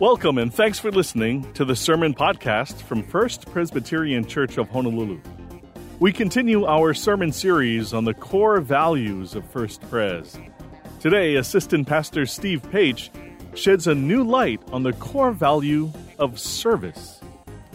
Welcome 0.00 0.38
and 0.38 0.50
thanks 0.50 0.78
for 0.78 0.90
listening 0.90 1.52
to 1.52 1.66
the 1.66 1.76
Sermon 1.76 2.14
Podcast 2.14 2.80
from 2.80 3.02
First 3.02 3.44
Presbyterian 3.52 4.24
Church 4.24 4.56
of 4.56 4.66
Honolulu. 4.70 5.20
We 5.98 6.10
continue 6.10 6.64
our 6.64 6.94
sermon 6.94 7.32
series 7.32 7.92
on 7.92 8.06
the 8.06 8.14
core 8.14 8.62
values 8.62 9.34
of 9.34 9.44
First 9.50 9.82
Pres. 9.90 10.38
Today, 11.00 11.34
Assistant 11.34 11.86
Pastor 11.86 12.24
Steve 12.24 12.62
Page 12.70 13.10
sheds 13.52 13.88
a 13.88 13.94
new 13.94 14.24
light 14.24 14.62
on 14.72 14.84
the 14.84 14.94
core 14.94 15.32
value 15.32 15.92
of 16.18 16.40
service. 16.40 17.20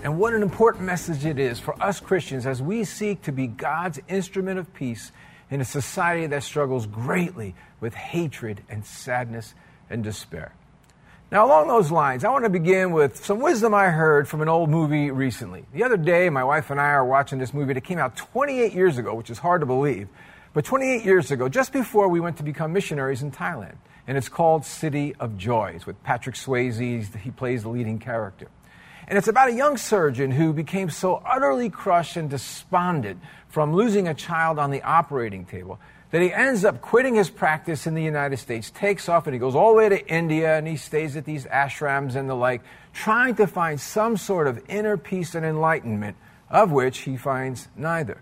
And 0.02 0.18
what 0.18 0.34
an 0.34 0.42
important 0.42 0.84
message 0.84 1.26
it 1.26 1.38
is 1.38 1.60
for 1.60 1.80
us 1.80 2.00
Christians 2.00 2.48
as 2.48 2.60
we 2.60 2.86
seek 2.86 3.22
to 3.22 3.32
be 3.32 3.46
God's 3.46 4.00
instrument 4.08 4.58
of 4.58 4.74
peace 4.74 5.12
in 5.52 5.62
a 5.62 5.66
society 5.66 6.26
that 6.26 6.42
struggles 6.42 6.88
greatly 6.88 7.54
with 7.80 7.94
hatred 7.94 8.64
and 8.68 8.84
sadness 8.84 9.54
and 9.92 10.04
despair. 10.04 10.54
Now, 11.36 11.46
along 11.46 11.68
those 11.68 11.92
lines, 11.92 12.24
I 12.24 12.30
want 12.30 12.46
to 12.46 12.50
begin 12.50 12.94
with 12.94 13.26
some 13.26 13.42
wisdom 13.42 13.74
I 13.74 13.90
heard 13.90 14.26
from 14.26 14.42
an 14.42 14.48
old 14.48 14.70
movie 14.70 15.12
recently. 15.12 15.66
The 15.74 15.84
other 15.84 15.98
day, 15.98 16.30
my 16.30 16.46
wife 16.46 16.72
and 16.72 16.80
I 16.80 16.92
are 16.92 17.06
watching 17.06 17.40
this 17.40 17.54
movie 17.54 17.74
that 17.74 17.82
came 17.82 18.00
out 18.00 18.16
28 18.16 18.72
years 18.72 18.98
ago, 18.98 19.14
which 19.16 19.30
is 19.30 19.38
hard 19.38 19.60
to 19.60 19.66
believe. 19.66 20.08
But 20.54 20.64
28 20.64 21.04
years 21.04 21.32
ago, 21.32 21.50
just 21.50 21.74
before 21.74 22.08
we 22.08 22.22
went 22.22 22.38
to 22.38 22.44
become 22.44 22.72
missionaries 22.72 23.22
in 23.22 23.34
Thailand. 23.34 23.76
And 24.08 24.18
it's 24.18 24.30
called 24.30 24.66
City 24.66 25.14
of 25.20 25.38
Joys 25.38 25.86
with 25.86 26.02
Patrick 26.04 26.36
Swayze. 26.36 27.14
He 27.18 27.32
plays 27.32 27.64
the 27.64 27.70
leading 27.70 28.00
character. 28.00 28.48
And 29.06 29.18
it's 29.18 29.28
about 29.28 29.50
a 29.50 29.54
young 29.54 29.76
surgeon 29.76 30.32
who 30.32 30.54
became 30.54 30.90
so 30.90 31.22
utterly 31.26 31.70
crushed 31.70 32.16
and 32.16 32.30
despondent 32.30 33.20
from 33.50 33.76
losing 33.76 34.08
a 34.08 34.14
child 34.14 34.58
on 34.58 34.72
the 34.72 34.84
operating 34.84 35.44
table 35.44 35.82
that 36.16 36.22
he 36.22 36.32
ends 36.32 36.64
up 36.64 36.80
quitting 36.80 37.16
his 37.16 37.30
practice 37.30 37.86
in 37.86 37.94
the 37.94 38.02
United 38.02 38.38
States, 38.38 38.72
takes 38.72 39.10
off, 39.10 39.28
and 39.28 39.34
he 39.34 39.38
goes 39.38 39.54
all 39.54 39.72
the 39.72 39.76
way 39.76 39.90
to 39.90 40.08
India 40.08 40.58
and 40.58 40.66
he 40.66 40.78
stays 40.78 41.18
at 41.18 41.26
these 41.26 41.46
ashrams 41.48 42.16
and 42.16 42.30
the 42.30 42.34
like, 42.34 42.62
trying 42.94 43.36
to 43.36 43.46
find 43.46 43.82
some 43.82 44.16
sort 44.16 44.48
of 44.48 44.64
inner 44.70 44.96
peace 44.96 45.36
and 45.36 45.46
enlightenment, 45.46 46.16
of 46.50 46.72
which 46.72 47.00
he 47.00 47.18
finds 47.18 47.68
neither. 47.76 48.22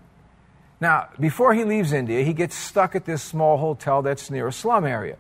Now, 0.82 1.10
before 1.20 1.54
he 1.54 1.66
leaves 1.66 1.94
India, 1.94 2.24
he 2.24 2.34
gets 2.34 2.56
stuck 2.56 2.96
at 2.96 3.06
this 3.06 3.22
small 3.22 3.58
hotel 3.58 4.02
that's 4.02 4.32
near 4.32 4.48
a 4.48 4.52
slum 4.52 4.86
area. 4.86 5.18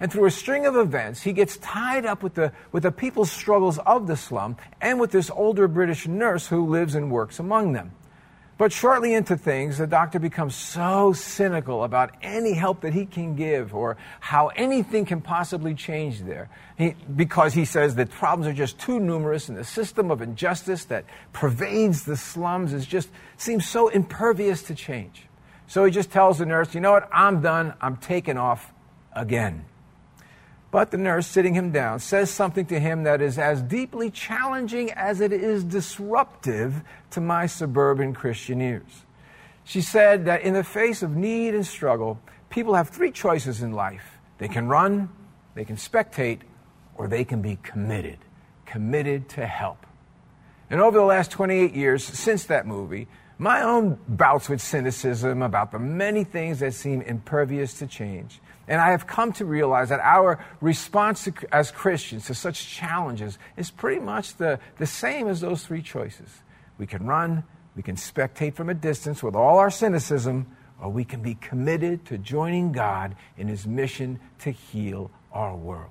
And 0.00 0.10
through 0.10 0.26
a 0.26 0.32
string 0.32 0.66
of 0.66 0.74
events, 0.74 1.22
he 1.22 1.32
gets 1.32 1.58
tied 1.58 2.04
up 2.04 2.24
with 2.24 2.34
the, 2.34 2.50
with 2.72 2.82
the 2.82 2.90
people's 2.90 3.30
struggles 3.30 3.78
of 3.78 4.08
the 4.08 4.16
slum 4.16 4.56
and 4.80 4.98
with 4.98 5.12
this 5.12 5.30
older 5.30 5.68
British 5.68 6.08
nurse 6.08 6.48
who 6.48 6.66
lives 6.66 6.96
and 6.96 7.08
works 7.08 7.38
among 7.38 7.72
them. 7.72 7.92
But 8.58 8.72
shortly 8.72 9.12
into 9.12 9.36
things, 9.36 9.76
the 9.76 9.86
doctor 9.86 10.18
becomes 10.18 10.54
so 10.54 11.12
cynical 11.12 11.84
about 11.84 12.12
any 12.22 12.54
help 12.54 12.80
that 12.80 12.94
he 12.94 13.04
can 13.04 13.36
give 13.36 13.74
or 13.74 13.98
how 14.20 14.48
anything 14.48 15.04
can 15.04 15.20
possibly 15.20 15.74
change 15.74 16.22
there. 16.22 16.48
He, 16.78 16.94
because 17.14 17.52
he 17.52 17.66
says 17.66 17.96
that 17.96 18.10
problems 18.10 18.46
are 18.46 18.54
just 18.54 18.78
too 18.78 18.98
numerous 18.98 19.50
and 19.50 19.58
the 19.58 19.64
system 19.64 20.10
of 20.10 20.22
injustice 20.22 20.86
that 20.86 21.04
pervades 21.34 22.04
the 22.04 22.16
slums 22.16 22.72
is 22.72 22.86
just 22.86 23.10
seems 23.36 23.68
so 23.68 23.88
impervious 23.88 24.62
to 24.64 24.74
change. 24.74 25.26
So 25.66 25.84
he 25.84 25.90
just 25.90 26.10
tells 26.10 26.38
the 26.38 26.46
nurse, 26.46 26.74
you 26.74 26.80
know 26.80 26.92
what, 26.92 27.08
I'm 27.12 27.42
done, 27.42 27.74
I'm 27.82 27.98
taking 27.98 28.38
off 28.38 28.72
again. 29.12 29.66
But 30.76 30.90
the 30.90 30.98
nurse, 30.98 31.26
sitting 31.26 31.54
him 31.54 31.72
down, 31.72 32.00
says 32.00 32.30
something 32.30 32.66
to 32.66 32.78
him 32.78 33.04
that 33.04 33.22
is 33.22 33.38
as 33.38 33.62
deeply 33.62 34.10
challenging 34.10 34.90
as 34.90 35.22
it 35.22 35.32
is 35.32 35.64
disruptive 35.64 36.82
to 37.12 37.20
my 37.22 37.46
suburban 37.46 38.12
Christian 38.12 38.60
ears. 38.60 39.06
She 39.64 39.80
said 39.80 40.26
that 40.26 40.42
in 40.42 40.52
the 40.52 40.62
face 40.62 41.02
of 41.02 41.16
need 41.16 41.54
and 41.54 41.66
struggle, 41.66 42.20
people 42.50 42.74
have 42.74 42.90
three 42.90 43.10
choices 43.10 43.62
in 43.62 43.72
life 43.72 44.18
they 44.36 44.48
can 44.48 44.68
run, 44.68 45.08
they 45.54 45.64
can 45.64 45.76
spectate, 45.76 46.40
or 46.94 47.08
they 47.08 47.24
can 47.24 47.40
be 47.40 47.56
committed, 47.62 48.18
committed 48.66 49.30
to 49.30 49.46
help. 49.46 49.86
And 50.68 50.82
over 50.82 50.98
the 50.98 51.06
last 51.06 51.30
28 51.30 51.72
years 51.72 52.04
since 52.04 52.44
that 52.44 52.66
movie, 52.66 53.08
my 53.38 53.62
own 53.62 53.98
bouts 54.08 54.48
with 54.48 54.60
cynicism 54.60 55.42
about 55.42 55.72
the 55.72 55.78
many 55.78 56.24
things 56.24 56.60
that 56.60 56.74
seem 56.74 57.02
impervious 57.02 57.74
to 57.74 57.86
change 57.86 58.40
and 58.68 58.80
I 58.80 58.90
have 58.90 59.06
come 59.06 59.32
to 59.34 59.44
realize 59.44 59.90
that 59.90 60.00
our 60.00 60.44
response 60.60 61.24
to, 61.24 61.32
as 61.52 61.70
Christians 61.70 62.26
to 62.26 62.34
such 62.34 62.66
challenges 62.66 63.38
is 63.56 63.70
pretty 63.70 64.00
much 64.00 64.36
the, 64.36 64.58
the 64.78 64.86
same 64.86 65.28
as 65.28 65.40
those 65.40 65.64
three 65.64 65.82
choices. 65.82 66.42
We 66.78 66.86
can 66.86 67.06
run, 67.06 67.44
we 67.76 67.82
can 67.82 67.96
spectate 67.96 68.54
from 68.54 68.68
a 68.68 68.74
distance 68.74 69.22
with 69.22 69.36
all 69.36 69.58
our 69.58 69.70
cynicism, 69.70 70.46
or 70.82 70.90
we 70.90 71.04
can 71.04 71.22
be 71.22 71.34
committed 71.34 72.04
to 72.06 72.18
joining 72.18 72.72
God 72.72 73.14
in 73.36 73.48
His 73.48 73.66
mission 73.66 74.18
to 74.40 74.50
heal 74.50 75.10
our 75.32 75.56
world. 75.56 75.90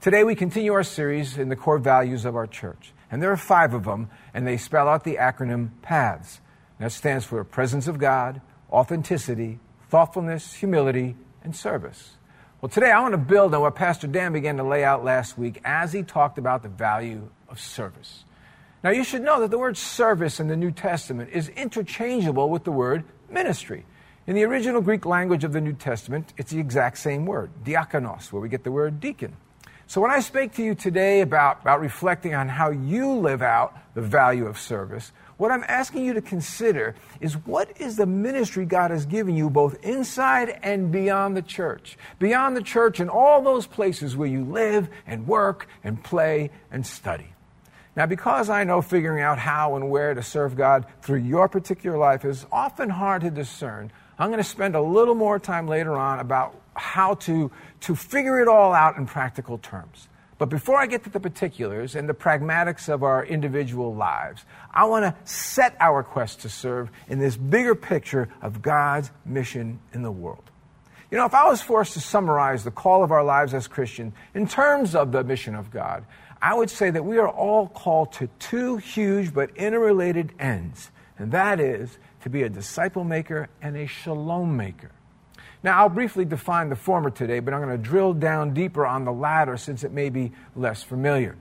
Today, 0.00 0.24
we 0.24 0.34
continue 0.34 0.72
our 0.72 0.82
series 0.82 1.36
in 1.36 1.50
the 1.50 1.56
core 1.56 1.78
values 1.78 2.24
of 2.24 2.34
our 2.34 2.46
church. 2.46 2.94
And 3.10 3.22
there 3.22 3.30
are 3.30 3.36
five 3.36 3.74
of 3.74 3.84
them, 3.84 4.08
and 4.32 4.46
they 4.46 4.56
spell 4.56 4.88
out 4.88 5.04
the 5.04 5.16
acronym 5.16 5.70
PATHS. 5.82 6.40
That 6.80 6.92
stands 6.92 7.26
for 7.26 7.44
Presence 7.44 7.88
of 7.88 7.98
God, 7.98 8.40
Authenticity, 8.72 9.60
Thoughtfulness, 9.90 10.54
Humility, 10.54 11.14
and 11.44 11.54
service. 11.54 12.12
Well, 12.60 12.70
today 12.70 12.90
I 12.90 13.00
want 13.02 13.12
to 13.12 13.18
build 13.18 13.54
on 13.54 13.60
what 13.60 13.74
Pastor 13.74 14.06
Dan 14.06 14.32
began 14.32 14.56
to 14.56 14.62
lay 14.62 14.82
out 14.82 15.04
last 15.04 15.36
week 15.36 15.60
as 15.62 15.92
he 15.92 16.02
talked 16.02 16.38
about 16.38 16.62
the 16.62 16.70
value 16.70 17.28
of 17.50 17.60
service. 17.60 18.24
Now, 18.82 18.90
you 18.90 19.04
should 19.04 19.20
know 19.20 19.40
that 19.40 19.50
the 19.50 19.58
word 19.58 19.76
service 19.76 20.40
in 20.40 20.48
the 20.48 20.56
New 20.56 20.70
Testament 20.70 21.28
is 21.34 21.50
interchangeable 21.50 22.48
with 22.48 22.64
the 22.64 22.72
word 22.72 23.04
ministry. 23.28 23.84
In 24.26 24.34
the 24.34 24.44
original 24.44 24.80
Greek 24.80 25.04
language 25.04 25.44
of 25.44 25.52
the 25.52 25.60
New 25.60 25.74
Testament, 25.74 26.32
it's 26.38 26.50
the 26.50 26.60
exact 26.60 26.96
same 26.96 27.26
word, 27.26 27.50
diakonos, 27.62 28.32
where 28.32 28.40
we 28.40 28.48
get 28.48 28.64
the 28.64 28.72
word 28.72 29.00
deacon. 29.00 29.36
So 29.86 30.00
when 30.00 30.12
I 30.12 30.20
speak 30.20 30.54
to 30.54 30.62
you 30.62 30.74
today 30.74 31.20
about, 31.20 31.60
about 31.60 31.80
reflecting 31.80 32.34
on 32.34 32.48
how 32.48 32.70
you 32.70 33.12
live 33.12 33.42
out 33.42 33.76
the 33.94 34.00
value 34.00 34.46
of 34.46 34.56
service, 34.58 35.12
what 35.40 35.50
I'm 35.50 35.64
asking 35.66 36.04
you 36.04 36.12
to 36.12 36.20
consider 36.20 36.94
is 37.18 37.32
what 37.46 37.80
is 37.80 37.96
the 37.96 38.04
ministry 38.04 38.66
God 38.66 38.90
has 38.90 39.06
given 39.06 39.34
you 39.34 39.48
both 39.48 39.82
inside 39.82 40.60
and 40.62 40.92
beyond 40.92 41.34
the 41.34 41.40
church? 41.40 41.96
Beyond 42.18 42.58
the 42.58 42.62
church 42.62 43.00
and 43.00 43.08
all 43.08 43.40
those 43.40 43.66
places 43.66 44.14
where 44.14 44.28
you 44.28 44.44
live 44.44 44.90
and 45.06 45.26
work 45.26 45.66
and 45.82 46.04
play 46.04 46.50
and 46.70 46.86
study. 46.86 47.32
Now, 47.96 48.04
because 48.04 48.50
I 48.50 48.64
know 48.64 48.82
figuring 48.82 49.22
out 49.22 49.38
how 49.38 49.76
and 49.76 49.88
where 49.88 50.12
to 50.12 50.22
serve 50.22 50.56
God 50.56 50.84
through 51.00 51.20
your 51.20 51.48
particular 51.48 51.96
life 51.96 52.26
is 52.26 52.44
often 52.52 52.90
hard 52.90 53.22
to 53.22 53.30
discern, 53.30 53.90
I'm 54.18 54.28
going 54.28 54.42
to 54.42 54.44
spend 54.44 54.74
a 54.74 54.82
little 54.82 55.14
more 55.14 55.38
time 55.38 55.66
later 55.66 55.96
on 55.96 56.18
about 56.18 56.54
how 56.74 57.14
to, 57.14 57.50
to 57.80 57.96
figure 57.96 58.40
it 58.42 58.46
all 58.46 58.74
out 58.74 58.98
in 58.98 59.06
practical 59.06 59.56
terms. 59.56 60.06
But 60.40 60.48
before 60.48 60.78
I 60.78 60.86
get 60.86 61.04
to 61.04 61.10
the 61.10 61.20
particulars 61.20 61.94
and 61.94 62.08
the 62.08 62.14
pragmatics 62.14 62.88
of 62.88 63.02
our 63.02 63.22
individual 63.22 63.94
lives, 63.94 64.46
I 64.72 64.86
want 64.86 65.04
to 65.04 65.14
set 65.30 65.76
our 65.78 66.02
quest 66.02 66.40
to 66.40 66.48
serve 66.48 66.88
in 67.08 67.18
this 67.18 67.36
bigger 67.36 67.74
picture 67.74 68.26
of 68.40 68.62
God's 68.62 69.10
mission 69.26 69.80
in 69.92 70.00
the 70.00 70.10
world. 70.10 70.50
You 71.10 71.18
know, 71.18 71.26
if 71.26 71.34
I 71.34 71.46
was 71.46 71.60
forced 71.60 71.92
to 71.92 72.00
summarize 72.00 72.64
the 72.64 72.70
call 72.70 73.04
of 73.04 73.10
our 73.10 73.22
lives 73.22 73.52
as 73.52 73.66
Christians 73.66 74.14
in 74.32 74.48
terms 74.48 74.94
of 74.94 75.12
the 75.12 75.22
mission 75.22 75.54
of 75.54 75.70
God, 75.70 76.06
I 76.40 76.54
would 76.54 76.70
say 76.70 76.88
that 76.88 77.04
we 77.04 77.18
are 77.18 77.28
all 77.28 77.68
called 77.68 78.14
to 78.14 78.30
two 78.38 78.78
huge 78.78 79.34
but 79.34 79.54
interrelated 79.58 80.32
ends, 80.38 80.90
and 81.18 81.32
that 81.32 81.60
is 81.60 81.98
to 82.22 82.30
be 82.30 82.44
a 82.44 82.48
disciple 82.48 83.04
maker 83.04 83.50
and 83.60 83.76
a 83.76 83.86
shalom 83.86 84.56
maker. 84.56 84.90
Now, 85.62 85.78
I'll 85.78 85.90
briefly 85.90 86.24
define 86.24 86.70
the 86.70 86.76
former 86.76 87.10
today, 87.10 87.40
but 87.40 87.52
I'm 87.52 87.60
going 87.60 87.76
to 87.76 87.82
drill 87.82 88.14
down 88.14 88.54
deeper 88.54 88.86
on 88.86 89.04
the 89.04 89.12
latter 89.12 89.56
since 89.56 89.84
it 89.84 89.92
may 89.92 90.08
be 90.08 90.32
less 90.56 90.82
familiar. 90.82 91.36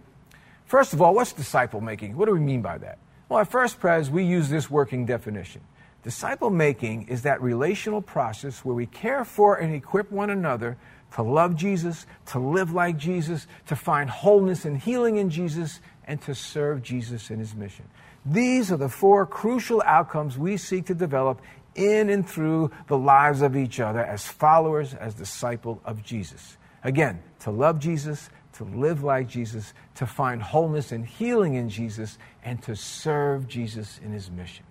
First 0.66 0.94
of 0.94 1.02
all, 1.02 1.16
what's 1.16 1.31
disciple 1.34 1.81
making? 1.81 2.18
What 2.18 2.25
do 2.25 2.34
we 2.34 2.40
mean 2.40 2.62
by 2.62 2.78
that? 2.80 2.97
Well, 3.30 3.40
at 3.40 3.50
First 3.50 3.80
Pres, 3.80 4.09
we 4.09 4.24
use 4.24 4.50
this 4.50 4.69
working 4.69 5.06
definition. 5.06 5.62
Disciple 6.03 6.50
making 6.50 7.07
is 7.07 7.24
that 7.24 7.41
relational 7.41 8.02
process 8.02 8.63
where 8.63 8.75
we 8.75 8.85
care 8.85 9.24
for 9.24 9.56
and 9.56 9.74
equip 9.74 10.12
one 10.12 10.30
another 10.30 10.78
to 11.13 11.24
love 11.24 11.56
Jesus, 11.56 12.06
to 12.28 12.40
live 12.40 12.72
like 12.72 12.97
Jesus, 12.97 13.47
to 13.68 13.75
find 13.75 14.09
wholeness 14.09 14.66
and 14.66 14.78
healing 14.78 15.18
in 15.18 15.30
Jesus, 15.30 15.80
and 16.06 16.22
to 16.22 16.36
serve 16.36 16.81
Jesus 16.83 17.30
in 17.30 17.39
his 17.39 17.56
mission. 17.56 17.86
These 18.25 18.72
are 18.72 18.77
the 18.77 18.89
four 18.89 19.25
crucial 19.25 19.81
outcomes 19.86 20.38
we 20.38 20.57
seek 20.57 20.86
to 20.88 20.94
develop 20.94 21.42
in 21.75 22.10
and 22.10 22.27
through 22.27 22.71
the 22.88 22.98
lives 22.98 23.42
of 23.42 23.56
each 23.56 23.80
other 23.80 24.04
as 24.04 24.27
followers, 24.27 24.94
as 24.94 25.13
disciple 25.13 25.81
of 25.86 26.04
Jesus. 26.04 26.57
Again, 26.83 27.21
to 27.39 27.51
love 27.51 27.80
Jesus, 27.80 28.30
to 28.54 28.63
live 28.63 29.04
like 29.04 29.27
Jesus, 29.27 29.74
to 29.95 30.06
find 30.06 30.42
wholeness 30.42 30.92
and 30.92 31.06
healing 31.06 31.56
in 31.56 31.69
Jesus, 31.69 32.18
and 32.44 32.62
to 32.63 32.75
serve 32.75 33.48
Jesus 33.48 34.00
in 34.04 34.12
his 34.12 34.30
mission. 34.31 34.66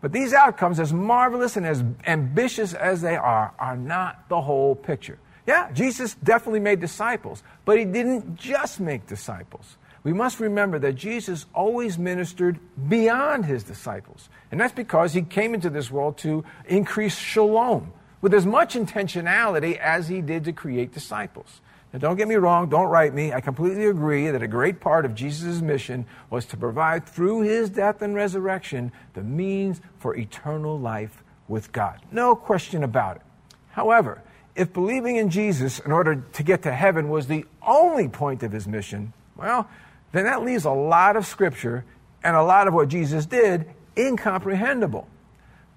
But 0.00 0.12
these 0.12 0.32
outcomes, 0.32 0.78
as 0.78 0.92
marvelous 0.92 1.56
and 1.56 1.66
as 1.66 1.82
ambitious 2.06 2.74
as 2.74 3.00
they 3.00 3.16
are, 3.16 3.54
are 3.58 3.76
not 3.76 4.28
the 4.28 4.40
whole 4.40 4.74
picture. 4.74 5.18
Yeah, 5.46 5.70
Jesus 5.72 6.14
definitely 6.22 6.60
made 6.60 6.80
disciples, 6.80 7.42
but 7.64 7.78
he 7.78 7.84
didn't 7.84 8.36
just 8.36 8.80
make 8.80 9.06
disciples 9.06 9.76
we 10.06 10.12
must 10.12 10.38
remember 10.38 10.78
that 10.78 10.92
Jesus 10.92 11.46
always 11.52 11.98
ministered 11.98 12.60
beyond 12.88 13.44
his 13.44 13.64
disciples. 13.64 14.28
And 14.52 14.60
that's 14.60 14.72
because 14.72 15.14
he 15.14 15.22
came 15.22 15.52
into 15.52 15.68
this 15.68 15.90
world 15.90 16.16
to 16.18 16.44
increase 16.68 17.18
shalom 17.18 17.92
with 18.20 18.32
as 18.32 18.46
much 18.46 18.76
intentionality 18.76 19.76
as 19.76 20.06
he 20.06 20.20
did 20.20 20.44
to 20.44 20.52
create 20.52 20.92
disciples. 20.92 21.60
Now, 21.92 21.98
don't 21.98 22.14
get 22.14 22.28
me 22.28 22.36
wrong, 22.36 22.68
don't 22.68 22.86
write 22.86 23.14
me. 23.14 23.32
I 23.32 23.40
completely 23.40 23.86
agree 23.86 24.30
that 24.30 24.44
a 24.44 24.46
great 24.46 24.78
part 24.78 25.04
of 25.04 25.16
Jesus' 25.16 25.60
mission 25.60 26.06
was 26.30 26.46
to 26.46 26.56
provide 26.56 27.04
through 27.04 27.40
his 27.40 27.68
death 27.68 28.00
and 28.00 28.14
resurrection 28.14 28.92
the 29.14 29.24
means 29.24 29.80
for 29.98 30.14
eternal 30.14 30.78
life 30.78 31.24
with 31.48 31.72
God. 31.72 32.00
No 32.12 32.36
question 32.36 32.84
about 32.84 33.16
it. 33.16 33.22
However, 33.70 34.22
if 34.54 34.72
believing 34.72 35.16
in 35.16 35.30
Jesus 35.30 35.80
in 35.80 35.90
order 35.90 36.14
to 36.14 36.42
get 36.44 36.62
to 36.62 36.70
heaven 36.70 37.08
was 37.08 37.26
the 37.26 37.44
only 37.60 38.06
point 38.06 38.44
of 38.44 38.52
his 38.52 38.68
mission, 38.68 39.12
well, 39.34 39.68
then 40.16 40.24
that 40.24 40.44
leaves 40.44 40.64
a 40.64 40.70
lot 40.70 41.16
of 41.16 41.26
scripture 41.26 41.84
and 42.22 42.36
a 42.36 42.42
lot 42.42 42.68
of 42.68 42.74
what 42.74 42.88
Jesus 42.88 43.26
did 43.26 43.66
incomprehensible. 43.96 45.08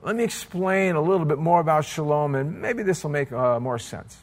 Let 0.02 0.16
me 0.16 0.24
explain 0.24 0.96
a 0.96 1.02
little 1.02 1.26
bit 1.26 1.38
more 1.38 1.60
about 1.60 1.84
shalom, 1.86 2.36
and 2.36 2.62
maybe 2.62 2.84
this 2.84 3.04
will 3.04 3.12
make 3.12 3.32
uh, 3.32 3.60
more 3.60 3.80
sense. 3.80 4.18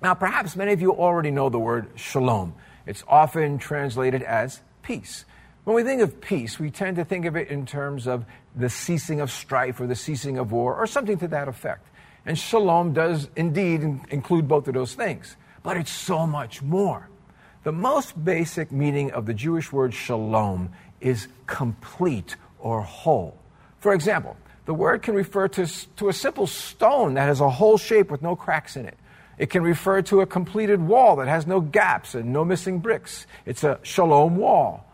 Now, 0.00 0.14
perhaps 0.14 0.54
many 0.54 0.72
of 0.72 0.80
you 0.80 0.92
already 0.92 1.30
know 1.30 1.48
the 1.48 1.58
word 1.58 1.88
shalom. 1.96 2.54
It's 2.86 3.02
often 3.08 3.58
translated 3.58 4.22
as 4.22 4.60
peace. 4.82 5.24
When 5.64 5.74
we 5.74 5.82
think 5.82 6.02
of 6.02 6.20
peace, 6.20 6.58
we 6.60 6.70
tend 6.70 6.96
to 6.96 7.04
think 7.04 7.24
of 7.24 7.36
it 7.36 7.48
in 7.48 7.66
terms 7.66 8.06
of 8.06 8.24
the 8.54 8.68
ceasing 8.68 9.20
of 9.20 9.30
strife 9.30 9.80
or 9.80 9.86
the 9.86 9.96
ceasing 9.96 10.38
of 10.38 10.52
war 10.52 10.76
or 10.76 10.86
something 10.86 11.18
to 11.18 11.28
that 11.28 11.48
effect. 11.48 11.88
And 12.26 12.38
shalom 12.38 12.92
does 12.92 13.28
indeed 13.34 13.82
include 14.10 14.46
both 14.46 14.68
of 14.68 14.74
those 14.74 14.94
things, 14.94 15.36
but 15.62 15.76
it's 15.76 15.90
so 15.90 16.26
much 16.26 16.62
more. 16.62 17.08
The 17.64 17.72
most 17.72 18.22
basic 18.22 18.70
meaning 18.70 19.10
of 19.12 19.24
the 19.24 19.32
Jewish 19.32 19.72
word 19.72 19.94
shalom 19.94 20.70
is 21.00 21.28
complete 21.46 22.36
or 22.58 22.82
whole. 22.82 23.38
For 23.80 23.94
example, 23.94 24.36
the 24.66 24.74
word 24.74 25.00
can 25.00 25.14
refer 25.14 25.48
to, 25.48 25.66
to 25.96 26.10
a 26.10 26.12
simple 26.12 26.46
stone 26.46 27.14
that 27.14 27.22
has 27.22 27.40
a 27.40 27.48
whole 27.48 27.78
shape 27.78 28.10
with 28.10 28.20
no 28.20 28.36
cracks 28.36 28.76
in 28.76 28.84
it. 28.84 28.98
It 29.38 29.48
can 29.48 29.62
refer 29.62 30.02
to 30.02 30.20
a 30.20 30.26
completed 30.26 30.78
wall 30.80 31.16
that 31.16 31.28
has 31.28 31.46
no 31.46 31.60
gaps 31.60 32.14
and 32.14 32.34
no 32.34 32.44
missing 32.44 32.80
bricks. 32.80 33.26
It's 33.46 33.64
a 33.64 33.80
shalom 33.82 34.36
wall. 34.36 34.86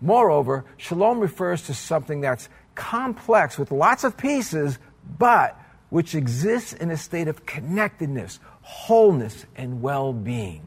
Moreover, 0.00 0.64
shalom 0.78 1.20
refers 1.20 1.62
to 1.64 1.74
something 1.74 2.22
that's 2.22 2.48
complex 2.74 3.58
with 3.58 3.70
lots 3.70 4.02
of 4.02 4.16
pieces, 4.16 4.78
but 5.18 5.60
which 5.90 6.14
exists 6.14 6.72
in 6.72 6.90
a 6.90 6.96
state 6.96 7.28
of 7.28 7.44
connectedness, 7.44 8.40
wholeness, 8.62 9.44
and 9.56 9.82
well 9.82 10.14
being. 10.14 10.66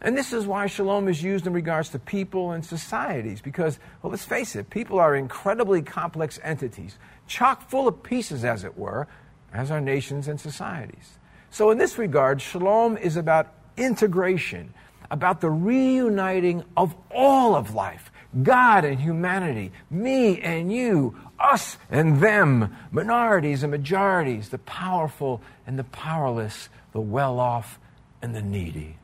And 0.00 0.16
this 0.16 0.32
is 0.32 0.46
why 0.46 0.66
shalom 0.66 1.08
is 1.08 1.22
used 1.22 1.46
in 1.46 1.52
regards 1.52 1.88
to 1.90 1.98
people 1.98 2.52
and 2.52 2.64
societies, 2.64 3.40
because, 3.40 3.80
well, 4.02 4.10
let's 4.10 4.24
face 4.24 4.54
it, 4.54 4.70
people 4.70 5.00
are 5.00 5.16
incredibly 5.16 5.82
complex 5.82 6.38
entities, 6.44 6.98
chock 7.26 7.68
full 7.68 7.88
of 7.88 8.02
pieces, 8.02 8.44
as 8.44 8.62
it 8.62 8.78
were, 8.78 9.08
as 9.52 9.70
are 9.70 9.80
nations 9.80 10.28
and 10.28 10.40
societies. 10.40 11.18
So, 11.50 11.70
in 11.70 11.78
this 11.78 11.98
regard, 11.98 12.40
shalom 12.40 12.96
is 12.96 13.16
about 13.16 13.52
integration, 13.76 14.72
about 15.10 15.40
the 15.40 15.50
reuniting 15.50 16.62
of 16.76 16.94
all 17.10 17.56
of 17.56 17.74
life 17.74 18.12
God 18.42 18.84
and 18.84 19.00
humanity, 19.00 19.72
me 19.90 20.38
and 20.40 20.70
you, 20.70 21.16
us 21.40 21.78
and 21.90 22.20
them, 22.20 22.76
minorities 22.92 23.62
and 23.62 23.70
majorities, 23.70 24.50
the 24.50 24.58
powerful 24.58 25.40
and 25.66 25.78
the 25.78 25.84
powerless, 25.84 26.68
the 26.92 27.00
well 27.00 27.40
off 27.40 27.78
and 28.20 28.34
the 28.34 28.42
needy. 28.42 28.96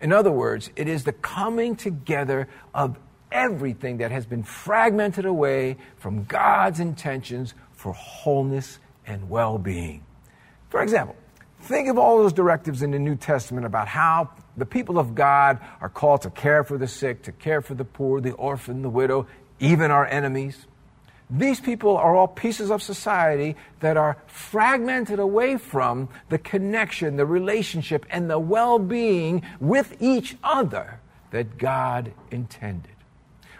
In 0.00 0.12
other 0.12 0.32
words, 0.32 0.70
it 0.76 0.88
is 0.88 1.04
the 1.04 1.12
coming 1.12 1.76
together 1.76 2.48
of 2.74 2.98
everything 3.30 3.98
that 3.98 4.10
has 4.10 4.26
been 4.26 4.42
fragmented 4.42 5.24
away 5.24 5.76
from 5.98 6.24
God's 6.24 6.80
intentions 6.80 7.54
for 7.72 7.92
wholeness 7.92 8.78
and 9.06 9.28
well 9.28 9.58
being. 9.58 10.04
For 10.68 10.82
example, 10.82 11.16
think 11.60 11.88
of 11.88 11.98
all 11.98 12.18
those 12.18 12.32
directives 12.32 12.82
in 12.82 12.90
the 12.90 12.98
New 12.98 13.16
Testament 13.16 13.66
about 13.66 13.88
how 13.88 14.30
the 14.56 14.66
people 14.66 14.98
of 14.98 15.14
God 15.14 15.58
are 15.80 15.88
called 15.88 16.22
to 16.22 16.30
care 16.30 16.64
for 16.64 16.78
the 16.78 16.88
sick, 16.88 17.22
to 17.22 17.32
care 17.32 17.60
for 17.60 17.74
the 17.74 17.84
poor, 17.84 18.20
the 18.20 18.32
orphan, 18.32 18.82
the 18.82 18.90
widow, 18.90 19.26
even 19.58 19.90
our 19.90 20.06
enemies. 20.06 20.66
These 21.30 21.60
people 21.60 21.96
are 21.96 22.16
all 22.16 22.26
pieces 22.26 22.70
of 22.70 22.82
society 22.82 23.56
that 23.80 23.96
are 23.96 24.16
fragmented 24.26 25.20
away 25.20 25.58
from 25.58 26.08
the 26.28 26.38
connection, 26.38 27.16
the 27.16 27.26
relationship, 27.26 28.04
and 28.10 28.28
the 28.28 28.38
well 28.38 28.78
being 28.78 29.42
with 29.60 29.96
each 30.00 30.36
other 30.42 31.00
that 31.30 31.56
God 31.56 32.12
intended. 32.30 32.90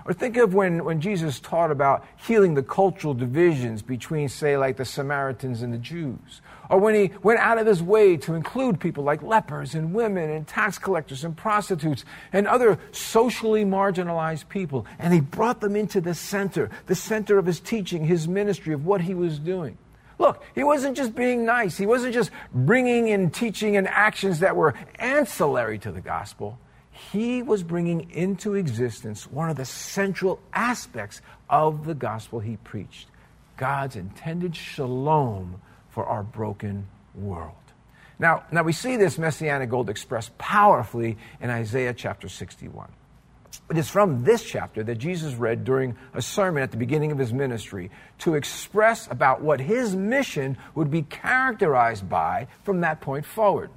Or 0.05 0.12
think 0.12 0.37
of 0.37 0.55
when, 0.55 0.84
when 0.84 1.00
Jesus 1.00 1.38
taught 1.38 1.70
about 1.70 2.05
healing 2.17 2.55
the 2.55 2.62
cultural 2.62 3.14
divisions 3.14 3.82
between, 3.82 4.28
say, 4.28 4.56
like 4.56 4.76
the 4.76 4.84
Samaritans 4.84 5.62
and 5.62 5.73
the 5.73 5.78
Jews. 5.78 6.40
Or 6.70 6.78
when 6.78 6.94
he 6.94 7.11
went 7.25 7.40
out 7.40 7.58
of 7.58 7.67
his 7.67 7.82
way 7.82 8.17
to 8.19 8.34
include 8.34 8.78
people 8.78 9.02
like 9.02 9.22
lepers 9.22 9.75
and 9.75 9.93
women 9.93 10.31
and 10.31 10.46
tax 10.46 10.78
collectors 10.78 11.25
and 11.25 11.37
prostitutes 11.37 12.05
and 12.32 12.46
other 12.46 12.78
socially 12.93 13.64
marginalized 13.64 14.49
people. 14.49 14.87
And 15.00 15.12
he 15.12 15.20
brought 15.20 15.61
them 15.61 15.75
into 15.75 16.00
the 16.00 16.14
center, 16.14 16.70
the 16.87 16.94
center 16.94 17.38
of 17.38 17.46
his 17.46 17.58
teaching, 17.58 18.05
his 18.05 18.28
ministry, 18.28 18.72
of 18.72 18.87
what 18.87 19.00
he 19.00 19.14
was 19.14 19.40
doing. 19.40 19.76
Look, 20.20 20.44
he 20.55 20.62
wasn't 20.62 20.96
just 20.96 21.17
being 21.17 21.44
nice. 21.44 21.76
He 21.76 21.87
wasn't 21.87 22.14
just 22.14 22.31
bringing 22.55 23.08
in 23.08 23.31
teaching 23.31 23.76
and 23.76 23.88
actions 23.88 24.38
that 24.38 24.55
were 24.55 24.75
ancillary 25.00 25.78
to 25.81 25.90
the 25.90 26.00
gospel. 26.00 26.56
He 26.93 27.43
was 27.43 27.64
bringing 27.64 28.11
into 28.12 28.55
existence 28.55 29.28
one 29.28 29.50
of 29.50 29.56
the 29.56 29.64
central 29.64 30.38
aspects 30.52 31.20
of 31.49 31.84
the 31.84 31.94
gospel 31.94 32.38
he 32.38 32.58
preached 32.58 33.08
God's 33.56 33.96
intended 33.96 34.55
shalom 34.55 35.61
for 35.90 36.06
our 36.06 36.22
broken 36.22 36.87
world. 37.14 37.54
Now, 38.19 38.44
now 38.52 38.62
we 38.62 38.72
see 38.72 38.96
this 38.96 39.19
messianic 39.19 39.70
goal 39.70 39.88
expressed 39.88 40.37
powerfully 40.38 41.16
in 41.40 41.50
Isaiah 41.50 41.94
chapter 41.94 42.28
61. 42.28 42.90
It 43.70 43.78
is 43.78 43.88
from 43.88 44.25
this 44.25 44.42
chapter 44.44 44.82
that 44.82 44.96
Jesus 44.96 45.34
read 45.34 45.64
during 45.64 45.96
a 46.12 46.20
sermon 46.20 46.62
at 46.62 46.70
the 46.70 46.76
beginning 46.76 47.12
of 47.12 47.19
his 47.19 47.32
ministry 47.32 47.90
to 48.19 48.34
express 48.34 49.08
about 49.10 49.42
what 49.42 49.60
his 49.60 49.94
mission 49.94 50.58
would 50.75 50.90
be 50.90 51.02
characterized 51.02 52.08
by 52.08 52.48
from 52.64 52.81
that 52.81 53.00
point 53.00 53.25
forward. 53.25 53.70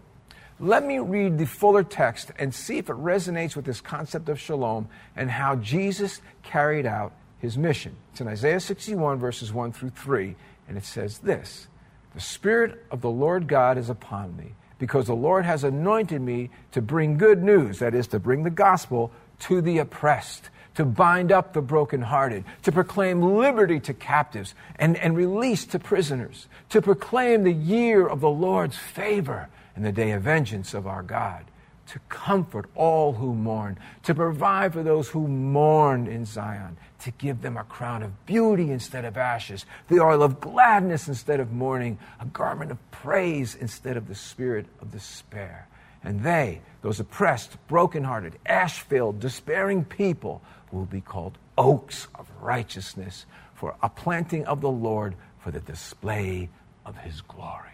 Let 0.59 0.85
me 0.85 0.99
read 0.99 1.37
the 1.37 1.45
fuller 1.45 1.83
text 1.83 2.31
and 2.39 2.53
see 2.53 2.77
if 2.77 2.89
it 2.89 2.95
resonates 2.95 3.55
with 3.55 3.65
this 3.65 3.81
concept 3.81 4.29
of 4.29 4.39
shalom 4.39 4.87
and 5.15 5.29
how 5.29 5.57
Jesus 5.57 6.21
carried 6.41 6.85
out 6.85 7.13
his 7.39 7.57
mission. 7.57 7.95
It's 8.11 8.21
in 8.21 8.27
Isaiah 8.27 8.59
61, 8.59 9.19
verses 9.19 9.53
1 9.53 9.73
through 9.73 9.89
3, 9.89 10.35
and 10.67 10.77
it 10.77 10.85
says 10.85 11.19
this 11.19 11.67
the 12.13 12.21
Spirit 12.21 12.85
of 12.91 13.01
the 13.01 13.09
Lord 13.09 13.47
God 13.47 13.77
is 13.77 13.89
upon 13.89 14.35
me, 14.37 14.53
because 14.79 15.07
the 15.07 15.15
Lord 15.15 15.45
has 15.45 15.63
anointed 15.63 16.21
me 16.21 16.49
to 16.71 16.81
bring 16.81 17.17
good 17.17 17.41
news, 17.41 17.79
that 17.79 17.95
is, 17.95 18.07
to 18.07 18.19
bring 18.19 18.43
the 18.43 18.49
gospel 18.49 19.11
to 19.39 19.61
the 19.61 19.79
oppressed, 19.79 20.49
to 20.75 20.85
bind 20.85 21.31
up 21.31 21.53
the 21.53 21.61
brokenhearted, 21.61 22.43
to 22.63 22.71
proclaim 22.71 23.21
liberty 23.21 23.79
to 23.79 23.93
captives 23.93 24.55
and, 24.77 24.97
and 24.97 25.15
release 25.15 25.65
to 25.65 25.79
prisoners, 25.79 26.47
to 26.69 26.81
proclaim 26.81 27.43
the 27.43 27.53
year 27.53 28.07
of 28.07 28.21
the 28.21 28.29
Lord's 28.29 28.77
favor 28.77 29.49
and 29.75 29.83
the 29.83 29.91
day 29.91 30.11
of 30.11 30.23
vengeance 30.23 30.73
of 30.73 30.87
our 30.87 31.03
God 31.03 31.45
to 31.87 31.99
comfort 32.09 32.69
all 32.75 33.13
who 33.13 33.33
mourn, 33.33 33.77
to 34.03 34.15
provide 34.15 34.73
for 34.73 34.83
those 34.83 35.09
who 35.09 35.27
mourn 35.27 36.07
in 36.07 36.25
Zion, 36.25 36.77
to 36.99 37.11
give 37.11 37.41
them 37.41 37.57
a 37.57 37.63
crown 37.63 38.03
of 38.03 38.25
beauty 38.25 38.71
instead 38.71 39.05
of 39.05 39.17
ashes, 39.17 39.65
the 39.89 39.99
oil 39.99 40.23
of 40.23 40.39
gladness 40.39 41.07
instead 41.07 41.39
of 41.39 41.51
mourning, 41.51 41.97
a 42.19 42.25
garment 42.25 42.71
of 42.71 42.91
praise 42.91 43.55
instead 43.55 43.97
of 43.97 44.07
the 44.07 44.15
spirit 44.15 44.65
of 44.81 44.91
despair. 44.91 45.67
And 46.03 46.21
they, 46.21 46.61
those 46.81 46.99
oppressed, 46.99 47.57
brokenhearted, 47.67 48.37
ash 48.45 48.79
filled, 48.81 49.19
despairing 49.19 49.85
people, 49.85 50.41
will 50.71 50.85
be 50.85 51.01
called 51.01 51.37
oaks 51.57 52.07
of 52.15 52.27
righteousness 52.41 53.25
for 53.53 53.75
a 53.81 53.89
planting 53.89 54.45
of 54.45 54.61
the 54.61 54.71
Lord 54.71 55.15
for 55.39 55.51
the 55.51 55.59
display 55.59 56.49
of 56.85 56.97
his 56.97 57.21
glory 57.21 57.72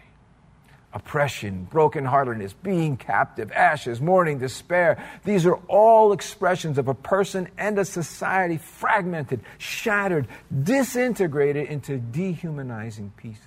oppression, 0.92 1.68
brokenheartedness, 1.70 2.54
being 2.62 2.96
captive, 2.96 3.52
ashes, 3.52 4.00
mourning, 4.00 4.38
despair. 4.38 5.02
These 5.24 5.46
are 5.46 5.54
all 5.68 6.12
expressions 6.12 6.78
of 6.78 6.88
a 6.88 6.94
person 6.94 7.48
and 7.56 7.78
a 7.78 7.84
society 7.84 8.56
fragmented, 8.56 9.40
shattered, 9.58 10.26
disintegrated 10.64 11.68
into 11.68 11.98
dehumanizing 11.98 13.12
pieces. 13.16 13.46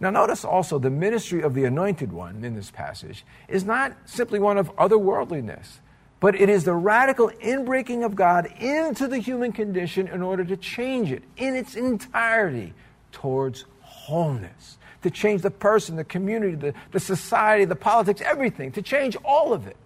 Now, 0.00 0.10
notice 0.10 0.44
also 0.44 0.78
the 0.78 0.90
ministry 0.90 1.42
of 1.42 1.54
the 1.54 1.64
Anointed 1.64 2.12
One 2.12 2.44
in 2.44 2.54
this 2.54 2.70
passage 2.70 3.24
is 3.48 3.64
not 3.64 3.96
simply 4.04 4.38
one 4.38 4.58
of 4.58 4.74
otherworldliness, 4.76 5.78
but 6.20 6.34
it 6.34 6.48
is 6.48 6.64
the 6.64 6.74
radical 6.74 7.30
inbreaking 7.42 8.04
of 8.04 8.14
God 8.14 8.46
into 8.60 9.06
the 9.06 9.18
human 9.18 9.52
condition 9.52 10.08
in 10.08 10.22
order 10.22 10.44
to 10.44 10.56
change 10.56 11.12
it 11.12 11.22
in 11.36 11.54
its 11.54 11.76
entirety 11.76 12.74
towards 13.10 13.64
wholeness 13.80 14.77
to 15.02 15.10
change 15.10 15.42
the 15.42 15.50
person, 15.50 15.96
the 15.96 16.04
community, 16.04 16.54
the, 16.54 16.74
the 16.92 17.00
society, 17.00 17.64
the 17.64 17.76
politics, 17.76 18.20
everything, 18.24 18.72
to 18.72 18.82
change 18.82 19.16
all 19.24 19.52
of 19.52 19.66
it. 19.66 19.76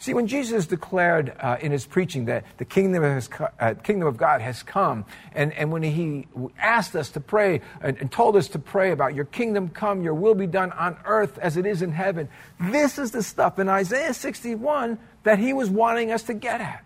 See, 0.00 0.14
when 0.14 0.28
Jesus 0.28 0.66
declared 0.66 1.34
uh, 1.38 1.58
in 1.60 1.72
his 1.72 1.84
preaching 1.84 2.24
that 2.24 2.44
the 2.56 2.64
kingdom, 2.64 3.02
has, 3.02 3.28
uh, 3.60 3.74
kingdom 3.74 4.08
of 4.08 4.16
God 4.16 4.40
has 4.40 4.62
come, 4.62 5.04
and, 5.34 5.52
and 5.52 5.70
when 5.70 5.82
he 5.82 6.26
asked 6.58 6.96
us 6.96 7.10
to 7.10 7.20
pray 7.20 7.60
and, 7.82 7.98
and 7.98 8.10
told 8.10 8.34
us 8.34 8.48
to 8.48 8.58
pray 8.58 8.92
about 8.92 9.14
your 9.14 9.26
kingdom 9.26 9.68
come, 9.68 10.02
your 10.02 10.14
will 10.14 10.34
be 10.34 10.46
done 10.46 10.72
on 10.72 10.96
earth 11.04 11.36
as 11.36 11.58
it 11.58 11.66
is 11.66 11.82
in 11.82 11.92
heaven, 11.92 12.30
this 12.58 12.98
is 12.98 13.10
the 13.10 13.22
stuff 13.22 13.58
in 13.58 13.68
Isaiah 13.68 14.14
61 14.14 14.98
that 15.24 15.38
he 15.38 15.52
was 15.52 15.68
wanting 15.68 16.12
us 16.12 16.22
to 16.24 16.34
get 16.34 16.62
at. 16.62 16.82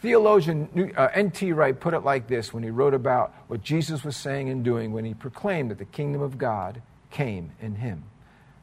Theologian 0.00 0.92
uh, 0.96 1.08
N.T. 1.12 1.52
Wright 1.52 1.78
put 1.78 1.92
it 1.92 2.00
like 2.00 2.26
this 2.26 2.54
when 2.54 2.62
he 2.62 2.70
wrote 2.70 2.94
about 2.94 3.34
what 3.48 3.62
Jesus 3.62 4.02
was 4.02 4.16
saying 4.16 4.48
and 4.48 4.64
doing 4.64 4.92
when 4.92 5.04
he 5.04 5.12
proclaimed 5.12 5.70
that 5.70 5.78
the 5.78 5.84
kingdom 5.84 6.22
of 6.22 6.38
God 6.38 6.80
came 7.10 7.52
in 7.60 7.74
him. 7.74 8.04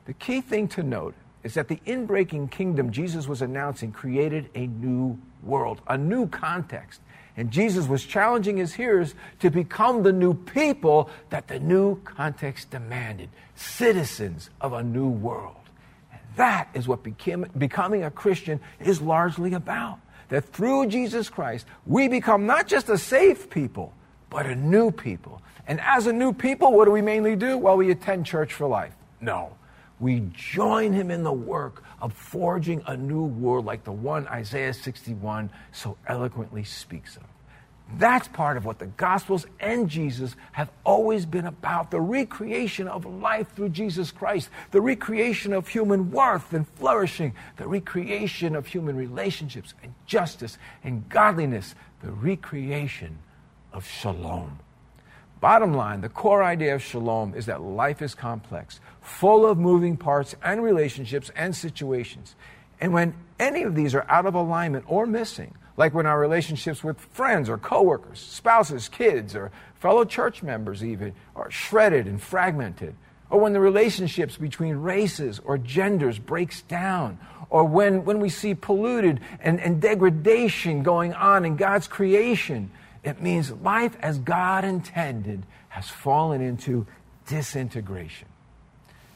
The 0.06 0.14
key 0.14 0.42
thing 0.42 0.68
to 0.70 0.84
note 0.84 1.14
is 1.44 1.54
that 1.54 1.68
the 1.68 1.80
inbreaking 1.86 2.50
kingdom 2.50 2.92
Jesus 2.92 3.28
was 3.28 3.42
announcing 3.42 3.92
created 3.92 4.50
a 4.56 4.68
new 4.68 5.20
world, 5.44 5.82
a 5.88 5.98
new 5.98 6.28
context. 6.28 7.02
And 7.36 7.52
Jesus 7.52 7.88
was 7.88 8.04
challenging 8.04 8.58
his 8.58 8.74
hearers 8.74 9.14
to 9.40 9.52
become 9.52 10.02
the 10.02 10.12
new 10.12 10.34
people 10.34 11.10
that 11.30 11.48
the 11.48 11.60
new 11.60 12.02
context 12.02 12.72
demanded, 12.72 13.30
citizens 13.56 14.50
of 14.60 14.74
a 14.74 14.82
new 14.82 15.08
world. 15.08 15.56
And 16.12 16.20
that 16.36 16.68
is 16.74 16.88
what 16.88 17.04
became, 17.04 17.46
becoming 17.56 18.04
a 18.04 18.10
Christian 18.10 18.60
is 18.80 19.02
largely 19.02 19.54
about. 19.54 20.00
That 20.30 20.46
through 20.46 20.88
Jesus 20.88 21.30
Christ, 21.30 21.66
we 21.86 22.08
become 22.08 22.46
not 22.46 22.68
just 22.68 22.90
a 22.90 22.98
saved 22.98 23.50
people, 23.50 23.94
but 24.30 24.46
a 24.46 24.56
new 24.56 24.92
people. 24.92 25.42
And 25.68 25.80
as 25.82 26.08
a 26.08 26.14
new 26.14 26.34
people, 26.34 26.74
what 26.74 26.86
do 26.86 26.92
we 26.92 27.02
mainly 27.02 27.36
do? 27.36 27.58
Well, 27.58 27.78
we 27.78 27.92
attend 27.92 28.26
church 28.26 28.54
for 28.54 28.68
life. 28.68 28.94
No 29.22 29.58
we 30.00 30.22
join 30.34 30.94
him 30.94 31.10
in 31.10 31.24
the 31.24 31.34
work 31.34 31.84
of 32.02 32.14
forging 32.14 32.82
a 32.86 32.96
new 32.96 33.24
world 33.24 33.66
like 33.66 33.84
the 33.84 33.92
one 33.92 34.28
Isaiah 34.28 34.74
61 34.74 35.50
so 35.72 35.98
eloquently 36.06 36.64
speaks 36.64 37.18
of. 37.18 37.24
That's 37.96 38.28
part 38.28 38.58
of 38.58 38.66
what 38.66 38.80
the 38.80 38.88
Gospels 38.88 39.46
and 39.60 39.90
Jesus 39.90 40.36
have 40.52 40.70
always 40.84 41.26
been 41.26 41.46
about 41.46 41.90
the 41.90 42.02
recreation 42.02 42.88
of 42.88 43.06
life 43.06 43.54
through 43.56 43.70
Jesus 43.70 44.12
Christ, 44.12 44.50
the 44.72 44.82
recreation 44.82 45.54
of 45.54 45.70
human 45.70 46.12
worth 46.12 46.52
and 46.52 46.68
flourishing, 46.68 47.34
the 47.56 47.68
recreation 47.68 48.56
of 48.56 48.68
human 48.68 48.98
relationships 48.98 49.74
and 49.82 49.94
justice 50.06 50.58
and 50.84 51.08
godliness, 51.08 51.76
the 52.04 52.12
recreation 52.12 53.20
of 53.72 53.88
shalom. 53.88 54.60
Bottom 55.40 55.74
line, 55.74 56.02
the 56.02 56.10
core 56.10 56.44
idea 56.44 56.76
of 56.76 56.84
shalom 56.84 57.36
is 57.36 57.46
that 57.46 57.62
life 57.62 58.02
is 58.02 58.16
complex, 58.16 58.82
full 59.02 59.46
of 59.46 59.58
moving 59.58 59.96
parts 59.96 60.36
and 60.44 60.62
relationships 60.62 61.32
and 61.36 61.56
situations. 61.56 62.36
And 62.82 62.92
when 62.92 63.14
any 63.40 63.64
of 63.64 63.76
these 63.76 63.96
are 63.96 64.06
out 64.10 64.26
of 64.26 64.36
alignment 64.36 64.86
or 64.88 65.06
missing, 65.06 65.54
like 65.78 65.94
when 65.94 66.08
our 66.08 66.20
relationships 66.20 66.84
with 66.84 67.00
friends 67.00 67.50
or 67.50 67.58
coworkers, 67.58 68.20
spouses, 68.20 68.90
kids, 68.90 69.36
or 69.36 69.52
fellow 69.76 70.04
church 70.04 70.42
members 70.42 70.84
even 70.84 71.14
are 71.36 71.52
shredded 71.52 72.08
and 72.08 72.22
fragmented, 72.22 72.96
or 73.30 73.40
when 73.40 73.54
the 73.54 73.60
relationships 73.60 74.38
between 74.38 74.78
races 74.78 75.40
or 75.46 75.58
genders 75.58 76.18
breaks 76.18 76.62
down, 76.64 77.20
or 77.50 77.64
when, 77.64 78.04
when 78.06 78.20
we 78.20 78.30
see 78.30 78.56
polluted 78.56 79.20
and, 79.40 79.60
and 79.60 79.82
degradation 79.82 80.82
going 80.82 81.14
on 81.14 81.46
in 81.46 81.56
God's 81.56 81.88
creation, 81.88 82.72
it 83.04 83.22
means 83.22 83.52
life 83.52 83.96
as 84.02 84.18
God 84.18 84.66
intended 84.66 85.46
has 85.70 85.90
fallen 85.90 86.42
into 86.42 86.88
disintegration. 87.28 88.28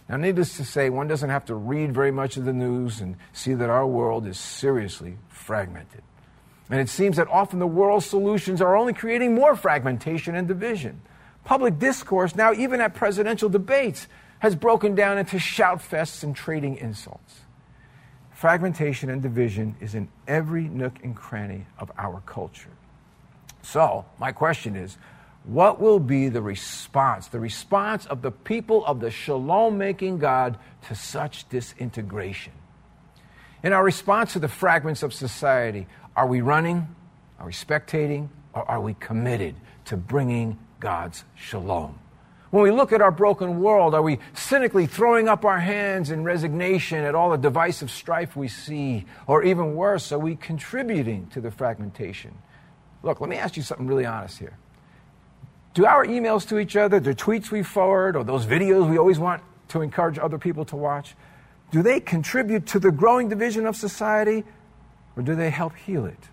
Now, 0.07 0.17
needless 0.17 0.57
to 0.57 0.65
say, 0.65 0.89
one 0.89 1.07
doesn't 1.07 1.29
have 1.29 1.45
to 1.45 1.55
read 1.55 1.93
very 1.93 2.11
much 2.11 2.37
of 2.37 2.45
the 2.45 2.53
news 2.53 2.99
and 2.99 3.15
see 3.33 3.53
that 3.53 3.69
our 3.69 3.87
world 3.87 4.27
is 4.27 4.37
seriously 4.37 5.17
fragmented. 5.29 6.03
And 6.71 6.79
it 6.79 6.87
seems 6.87 7.17
that 7.17 7.27
often 7.27 7.59
the 7.59 7.67
world's 7.67 8.05
solutions 8.05 8.61
are 8.61 8.77
only 8.77 8.93
creating 8.93 9.35
more 9.35 9.57
fragmentation 9.57 10.35
and 10.35 10.47
division. 10.47 11.01
Public 11.43 11.77
discourse, 11.77 12.33
now 12.33 12.53
even 12.53 12.79
at 12.79 12.95
presidential 12.95 13.49
debates, 13.49 14.07
has 14.39 14.55
broken 14.55 14.95
down 14.95 15.17
into 15.17 15.37
shout 15.37 15.79
fests 15.79 16.23
and 16.23 16.33
trading 16.33 16.77
insults. 16.77 17.41
Fragmentation 18.31 19.09
and 19.09 19.21
division 19.21 19.75
is 19.81 19.93
in 19.93 20.07
every 20.27 20.63
nook 20.63 20.93
and 21.03 21.13
cranny 21.15 21.65
of 21.77 21.91
our 21.97 22.21
culture. 22.25 22.71
So, 23.61 24.05
my 24.17 24.31
question 24.31 24.75
is 24.77 24.97
what 25.43 25.79
will 25.79 25.99
be 25.99 26.29
the 26.29 26.41
response, 26.41 27.27
the 27.27 27.39
response 27.39 28.05
of 28.05 28.21
the 28.21 28.31
people 28.31 28.85
of 28.85 28.99
the 29.01 29.11
shalom 29.11 29.77
making 29.77 30.19
God 30.19 30.57
to 30.87 30.95
such 30.95 31.49
disintegration? 31.49 32.53
In 33.63 33.73
our 33.73 33.83
response 33.83 34.33
to 34.33 34.39
the 34.39 34.47
fragments 34.47 35.03
of 35.03 35.13
society, 35.13 35.85
are 36.21 36.27
we 36.27 36.41
running, 36.41 36.87
are 37.39 37.47
we 37.47 37.51
spectating, 37.51 38.29
or 38.53 38.69
are 38.69 38.79
we 38.79 38.93
committed 38.93 39.55
to 39.85 39.97
bringing 39.97 40.55
God's 40.79 41.23
shalom? 41.33 41.97
When 42.51 42.61
we 42.61 42.69
look 42.69 42.93
at 42.93 43.01
our 43.01 43.09
broken 43.09 43.59
world, 43.59 43.95
are 43.95 44.03
we 44.03 44.19
cynically 44.33 44.85
throwing 44.85 45.27
up 45.27 45.45
our 45.45 45.57
hands 45.57 46.11
in 46.11 46.23
resignation 46.23 46.99
at 46.99 47.15
all 47.15 47.31
the 47.31 47.37
divisive 47.37 47.89
strife 47.89 48.35
we 48.35 48.49
see? 48.49 49.05
Or 49.25 49.41
even 49.41 49.73
worse, 49.73 50.11
are 50.11 50.19
we 50.19 50.35
contributing 50.35 51.25
to 51.33 51.41
the 51.41 51.49
fragmentation? 51.49 52.37
Look, 53.01 53.19
let 53.19 53.27
me 53.27 53.37
ask 53.37 53.57
you 53.57 53.63
something 53.63 53.87
really 53.87 54.05
honest 54.05 54.37
here. 54.37 54.59
Do 55.73 55.87
our 55.87 56.05
emails 56.05 56.47
to 56.49 56.59
each 56.59 56.75
other, 56.75 56.99
the 56.99 57.15
tweets 57.15 57.49
we 57.49 57.63
forward, 57.63 58.15
or 58.15 58.23
those 58.23 58.45
videos 58.45 58.87
we 58.87 58.99
always 58.99 59.17
want 59.17 59.41
to 59.69 59.81
encourage 59.81 60.19
other 60.19 60.37
people 60.37 60.65
to 60.65 60.75
watch, 60.75 61.15
do 61.71 61.81
they 61.81 61.99
contribute 61.99 62.67
to 62.67 62.79
the 62.79 62.91
growing 62.91 63.27
division 63.27 63.65
of 63.65 63.75
society, 63.75 64.43
or 65.15 65.23
do 65.23 65.35
they 65.35 65.49
help 65.49 65.75
heal 65.75 66.05
it? 66.05 66.29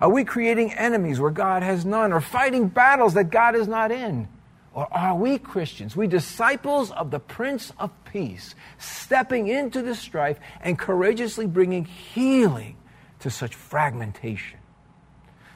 Are 0.00 0.10
we 0.10 0.24
creating 0.24 0.72
enemies 0.72 1.20
where 1.20 1.30
God 1.30 1.62
has 1.62 1.84
none, 1.84 2.12
or 2.12 2.20
fighting 2.20 2.68
battles 2.68 3.14
that 3.14 3.30
God 3.30 3.54
is 3.54 3.66
not 3.66 3.90
in? 3.90 4.28
Or 4.74 4.86
are 4.92 5.16
we 5.16 5.38
Christians, 5.38 5.96
we 5.96 6.06
disciples 6.06 6.90
of 6.90 7.10
the 7.10 7.18
Prince 7.18 7.72
of 7.78 7.90
Peace, 8.04 8.54
stepping 8.78 9.48
into 9.48 9.80
the 9.80 9.94
strife 9.94 10.38
and 10.60 10.78
courageously 10.78 11.46
bringing 11.46 11.86
healing 11.86 12.76
to 13.20 13.30
such 13.30 13.54
fragmentation? 13.54 14.58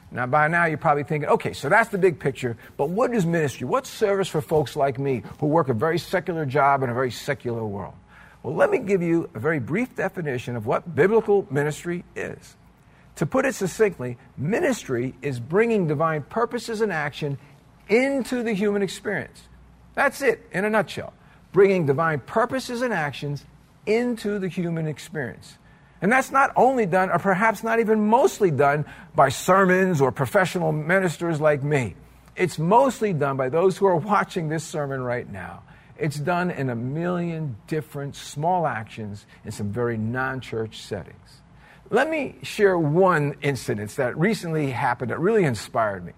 Now, 0.09 0.25
by 0.25 0.47
now, 0.47 0.65
you're 0.65 0.77
probably 0.77 1.03
thinking, 1.03 1.29
okay, 1.29 1.53
so 1.53 1.69
that's 1.69 1.89
the 1.89 1.97
big 1.97 2.19
picture, 2.19 2.57
but 2.75 2.89
what 2.89 3.13
is 3.13 3.25
ministry? 3.25 3.65
What's 3.65 3.89
service 3.89 4.27
for 4.27 4.41
folks 4.41 4.75
like 4.75 4.99
me 4.99 5.23
who 5.39 5.45
work 5.45 5.69
a 5.69 5.73
very 5.73 5.99
secular 5.99 6.45
job 6.45 6.83
in 6.83 6.89
a 6.89 6.93
very 6.93 7.11
secular 7.11 7.63
world? 7.63 7.93
Well, 8.43 8.55
let 8.55 8.71
me 8.71 8.79
give 8.79 9.01
you 9.01 9.29
a 9.35 9.39
very 9.39 9.59
brief 9.59 9.95
definition 9.95 10.55
of 10.55 10.65
what 10.65 10.95
biblical 10.95 11.47
ministry 11.51 12.03
is. 12.15 12.55
To 13.17 13.25
put 13.25 13.45
it 13.45 13.53
succinctly, 13.53 14.17
ministry 14.37 15.13
is 15.21 15.39
bringing 15.39 15.87
divine 15.87 16.23
purposes 16.23 16.81
and 16.81 16.91
action 16.91 17.37
into 17.87 18.41
the 18.41 18.53
human 18.53 18.81
experience. 18.81 19.43
That's 19.93 20.21
it, 20.21 20.47
in 20.51 20.65
a 20.65 20.69
nutshell. 20.69 21.13
Bringing 21.51 21.85
divine 21.85 22.19
purposes 22.21 22.81
and 22.81 22.93
actions 22.93 23.45
into 23.85 24.39
the 24.39 24.47
human 24.47 24.87
experience. 24.87 25.57
And 26.01 26.11
that's 26.11 26.31
not 26.31 26.51
only 26.55 26.87
done, 26.87 27.11
or 27.11 27.19
perhaps 27.19 27.63
not 27.63 27.79
even 27.79 28.07
mostly 28.07 28.49
done, 28.49 28.85
by 29.13 29.29
sermons 29.29 30.01
or 30.01 30.11
professional 30.11 30.71
ministers 30.71 31.39
like 31.39 31.61
me. 31.61 31.95
It's 32.35 32.57
mostly 32.57 33.13
done 33.13 33.37
by 33.37 33.49
those 33.49 33.77
who 33.77 33.85
are 33.85 33.95
watching 33.95 34.49
this 34.49 34.63
sermon 34.63 35.01
right 35.03 35.29
now. 35.29 35.61
It's 36.01 36.17
done 36.17 36.49
in 36.49 36.71
a 36.71 36.75
million 36.75 37.57
different 37.67 38.15
small 38.15 38.65
actions 38.65 39.27
in 39.45 39.51
some 39.51 39.71
very 39.71 39.97
non 39.97 40.41
church 40.41 40.81
settings. 40.81 41.41
Let 41.91 42.09
me 42.09 42.37
share 42.41 42.75
one 42.75 43.35
incident 43.43 43.91
that 43.97 44.17
recently 44.17 44.71
happened 44.71 45.11
that 45.11 45.19
really 45.19 45.43
inspired 45.43 46.03
me. 46.03 46.13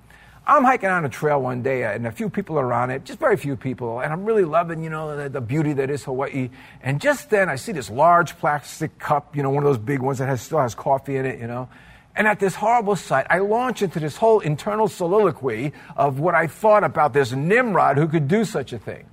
I'm 0.48 0.63
hiking 0.63 0.90
on 0.90 1.04
a 1.04 1.10
trail 1.10 1.42
one 1.42 1.63
day, 1.63 1.84
uh, 1.84 1.92
and 1.92 2.08
a 2.08 2.12
few 2.13 2.30
people 2.30 2.58
are 2.58 2.72
on 2.72 2.92
it, 2.92 3.04
just 3.04 3.20
very 3.20 3.36
few 3.36 3.58
people, 3.58 4.00
and 4.00 4.13
I'm 4.13 4.24
really 4.24 4.46
loving, 4.46 4.84
you 4.84 4.90
know, 4.90 5.18
the, 5.18 5.30
the, 5.30 5.42
beauty 5.42 5.74
that 5.74 5.90
is 5.90 6.04
Hawaii. 6.04 6.50
And 6.82 7.02
just 7.02 7.30
then, 7.30 7.50
I 7.50 7.56
see 7.56 7.74
this 7.74 7.90
large 7.90 8.38
plastic 8.38 8.98
cup, 9.00 9.36
you 9.36 9.44
know, 9.44 9.50
one 9.50 9.63
of 9.63 9.70
those 9.70 9.78
big 9.78 10.00
ones 10.00 10.20
that 10.20 10.28
has, 10.28 10.42
still 10.42 10.60
has 10.60 10.75
coffee 10.75 11.18
in 11.18 11.25
it, 11.25 11.40
you 11.40 11.48
know. 11.48 11.68
And 12.16 12.28
at 12.28 12.40
this 12.40 12.56
horrible 12.56 12.96
sight, 12.96 13.25
I 13.30 13.40
launch 13.40 13.82
into 13.82 14.00
this 14.00 14.16
whole 14.16 14.40
internal 14.40 14.88
soliloquy 14.88 15.74
of 15.98 16.20
what 16.20 16.36
I 16.36 16.48
thought 16.48 16.86
about 16.86 17.12
this 17.13 17.34
Nimrod 17.34 17.98
who 17.98 18.08
could 18.08 18.28
do 18.28 18.46
such 18.46 18.72
a 18.72 18.80
thing. 18.80 19.06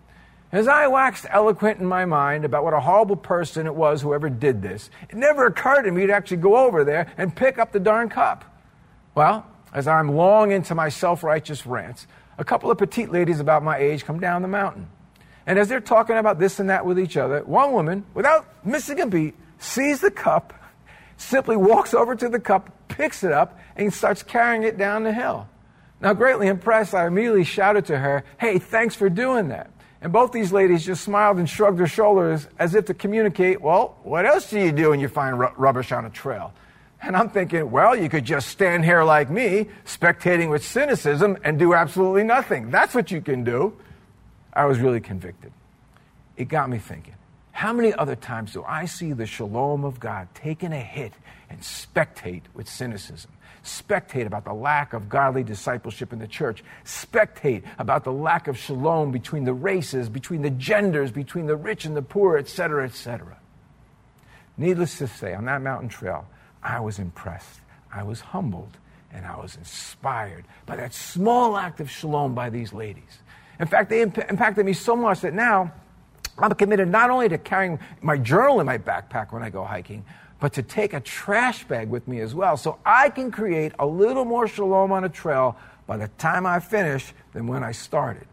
As 0.52 0.66
I 0.66 0.88
waxed 0.88 1.26
eloquent 1.30 1.78
in 1.78 1.86
my 1.86 2.04
mind 2.04 2.44
about 2.44 2.64
what 2.64 2.74
a 2.74 2.80
horrible 2.80 3.16
person 3.16 3.66
it 3.66 3.74
was 3.74 4.02
whoever 4.02 4.28
did 4.28 4.62
this, 4.62 4.90
it 5.08 5.16
never 5.16 5.46
occurred 5.46 5.82
to 5.82 5.92
me 5.92 6.06
to 6.06 6.12
actually 6.12 6.38
go 6.38 6.56
over 6.56 6.82
there 6.82 7.12
and 7.16 7.34
pick 7.34 7.58
up 7.58 7.70
the 7.70 7.78
darn 7.78 8.08
cup. 8.08 8.44
Well, 9.14 9.46
as 9.72 9.86
I'm 9.86 10.16
long 10.16 10.50
into 10.50 10.74
my 10.74 10.88
self 10.88 11.22
righteous 11.22 11.66
rants, 11.66 12.08
a 12.36 12.44
couple 12.44 12.70
of 12.70 12.78
petite 12.78 13.12
ladies 13.12 13.38
about 13.38 13.62
my 13.62 13.78
age 13.78 14.04
come 14.04 14.18
down 14.18 14.42
the 14.42 14.48
mountain. 14.48 14.88
And 15.46 15.58
as 15.58 15.68
they're 15.68 15.80
talking 15.80 16.16
about 16.16 16.38
this 16.38 16.58
and 16.58 16.70
that 16.70 16.84
with 16.84 16.98
each 16.98 17.16
other, 17.16 17.42
one 17.44 17.72
woman, 17.72 18.04
without 18.14 18.46
missing 18.64 19.00
a 19.00 19.06
beat, 19.06 19.34
sees 19.58 20.00
the 20.00 20.10
cup, 20.10 20.52
simply 21.16 21.56
walks 21.56 21.94
over 21.94 22.16
to 22.16 22.28
the 22.28 22.40
cup, 22.40 22.70
picks 22.88 23.22
it 23.22 23.32
up, 23.32 23.58
and 23.76 23.92
starts 23.92 24.22
carrying 24.22 24.64
it 24.64 24.76
down 24.76 25.04
the 25.04 25.12
hill. 25.12 25.48
Now, 26.00 26.14
greatly 26.14 26.48
impressed, 26.48 26.94
I 26.94 27.06
immediately 27.06 27.44
shouted 27.44 27.86
to 27.86 27.98
her, 27.98 28.24
Hey, 28.38 28.58
thanks 28.58 28.94
for 28.94 29.08
doing 29.08 29.48
that. 29.48 29.70
And 30.02 30.12
both 30.12 30.32
these 30.32 30.50
ladies 30.50 30.84
just 30.84 31.04
smiled 31.04 31.36
and 31.38 31.48
shrugged 31.48 31.78
their 31.78 31.86
shoulders 31.86 32.48
as 32.58 32.74
if 32.74 32.86
to 32.86 32.94
communicate, 32.94 33.60
well, 33.60 33.96
what 34.02 34.24
else 34.24 34.48
do 34.48 34.58
you 34.58 34.72
do 34.72 34.90
when 34.90 35.00
you 35.00 35.08
find 35.08 35.38
rubbish 35.38 35.92
on 35.92 36.06
a 36.06 36.10
trail? 36.10 36.54
And 37.02 37.16
I'm 37.16 37.30
thinking, 37.30 37.70
well, 37.70 37.96
you 37.96 38.08
could 38.08 38.24
just 38.24 38.48
stand 38.48 38.84
here 38.84 39.02
like 39.02 39.30
me, 39.30 39.68
spectating 39.86 40.50
with 40.50 40.64
cynicism, 40.64 41.36
and 41.44 41.58
do 41.58 41.74
absolutely 41.74 42.24
nothing. 42.24 42.70
That's 42.70 42.94
what 42.94 43.10
you 43.10 43.20
can 43.20 43.44
do. 43.44 43.76
I 44.52 44.64
was 44.66 44.78
really 44.80 45.00
convicted. 45.00 45.52
It 46.36 46.48
got 46.48 46.68
me 46.68 46.78
thinking. 46.78 47.14
How 47.60 47.74
many 47.74 47.92
other 47.92 48.16
times 48.16 48.54
do 48.54 48.64
I 48.66 48.86
see 48.86 49.12
the 49.12 49.26
shalom 49.26 49.84
of 49.84 50.00
God 50.00 50.28
taking 50.32 50.72
a 50.72 50.80
hit 50.80 51.12
and 51.50 51.60
spectate 51.60 52.44
with 52.54 52.66
cynicism? 52.66 53.30
Spectate 53.62 54.24
about 54.24 54.46
the 54.46 54.54
lack 54.54 54.94
of 54.94 55.10
godly 55.10 55.44
discipleship 55.44 56.10
in 56.14 56.20
the 56.20 56.26
church. 56.26 56.64
Spectate 56.86 57.64
about 57.78 58.04
the 58.04 58.14
lack 58.14 58.48
of 58.48 58.56
shalom 58.56 59.12
between 59.12 59.44
the 59.44 59.52
races, 59.52 60.08
between 60.08 60.40
the 60.40 60.48
genders, 60.48 61.10
between 61.10 61.44
the 61.44 61.54
rich 61.54 61.84
and 61.84 61.94
the 61.94 62.00
poor, 62.00 62.38
etc., 62.38 62.86
etc. 62.86 63.36
Needless 64.56 64.96
to 64.96 65.06
say, 65.06 65.34
on 65.34 65.44
that 65.44 65.60
mountain 65.60 65.90
trail, 65.90 66.26
I 66.62 66.80
was 66.80 66.98
impressed, 66.98 67.60
I 67.92 68.04
was 68.04 68.22
humbled, 68.22 68.78
and 69.12 69.26
I 69.26 69.36
was 69.36 69.56
inspired 69.56 70.46
by 70.64 70.76
that 70.76 70.94
small 70.94 71.58
act 71.58 71.80
of 71.80 71.90
shalom 71.90 72.34
by 72.34 72.48
these 72.48 72.72
ladies. 72.72 73.18
In 73.58 73.66
fact, 73.66 73.90
they 73.90 74.00
imp- 74.00 74.30
impacted 74.30 74.64
me 74.64 74.72
so 74.72 74.96
much 74.96 75.20
that 75.20 75.34
now 75.34 75.74
I'm 76.42 76.54
committed 76.54 76.88
not 76.88 77.10
only 77.10 77.28
to 77.28 77.38
carrying 77.38 77.78
my 78.00 78.16
journal 78.16 78.60
in 78.60 78.66
my 78.66 78.78
backpack 78.78 79.32
when 79.32 79.42
I 79.42 79.50
go 79.50 79.64
hiking, 79.64 80.04
but 80.40 80.54
to 80.54 80.62
take 80.62 80.94
a 80.94 81.00
trash 81.00 81.64
bag 81.64 81.88
with 81.88 82.08
me 82.08 82.20
as 82.20 82.34
well 82.34 82.56
so 82.56 82.78
I 82.84 83.10
can 83.10 83.30
create 83.30 83.72
a 83.78 83.86
little 83.86 84.24
more 84.24 84.48
shalom 84.48 84.90
on 84.90 85.04
a 85.04 85.08
trail 85.08 85.56
by 85.86 85.96
the 85.96 86.08
time 86.08 86.46
I 86.46 86.60
finish 86.60 87.12
than 87.32 87.46
when 87.46 87.62
I 87.62 87.72
started. 87.72 88.26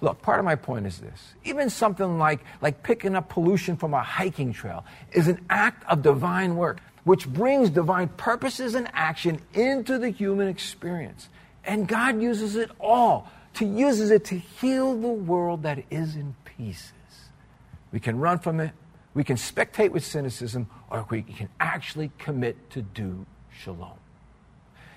Look, 0.00 0.20
part 0.22 0.38
of 0.38 0.44
my 0.44 0.54
point 0.54 0.86
is 0.86 0.98
this. 0.98 1.34
Even 1.44 1.70
something 1.70 2.18
like, 2.18 2.40
like 2.60 2.82
picking 2.82 3.14
up 3.14 3.28
pollution 3.30 3.76
from 3.76 3.94
a 3.94 4.02
hiking 4.02 4.52
trail 4.52 4.84
is 5.12 5.28
an 5.28 5.44
act 5.48 5.82
of 5.88 6.02
divine 6.02 6.56
work, 6.56 6.80
which 7.04 7.26
brings 7.26 7.70
divine 7.70 8.08
purposes 8.08 8.74
and 8.74 8.88
action 8.92 9.40
into 9.54 9.98
the 9.98 10.10
human 10.10 10.48
experience. 10.48 11.28
And 11.64 11.88
God 11.88 12.20
uses 12.20 12.56
it 12.56 12.70
all. 12.78 13.30
To 13.54 13.64
uses 13.64 14.10
it 14.10 14.24
to 14.26 14.38
heal 14.38 15.00
the 15.00 15.08
world 15.08 15.62
that 15.62 15.84
is 15.88 16.16
in 16.16 16.34
pieces. 16.44 16.92
We 17.94 18.00
can 18.00 18.18
run 18.18 18.40
from 18.40 18.58
it, 18.58 18.72
we 19.14 19.22
can 19.22 19.36
spectate 19.36 19.92
with 19.92 20.04
cynicism, 20.04 20.66
or 20.90 21.06
we 21.10 21.22
can 21.22 21.48
actually 21.60 22.10
commit 22.18 22.70
to 22.70 22.82
do 22.82 23.24
shalom. 23.56 23.92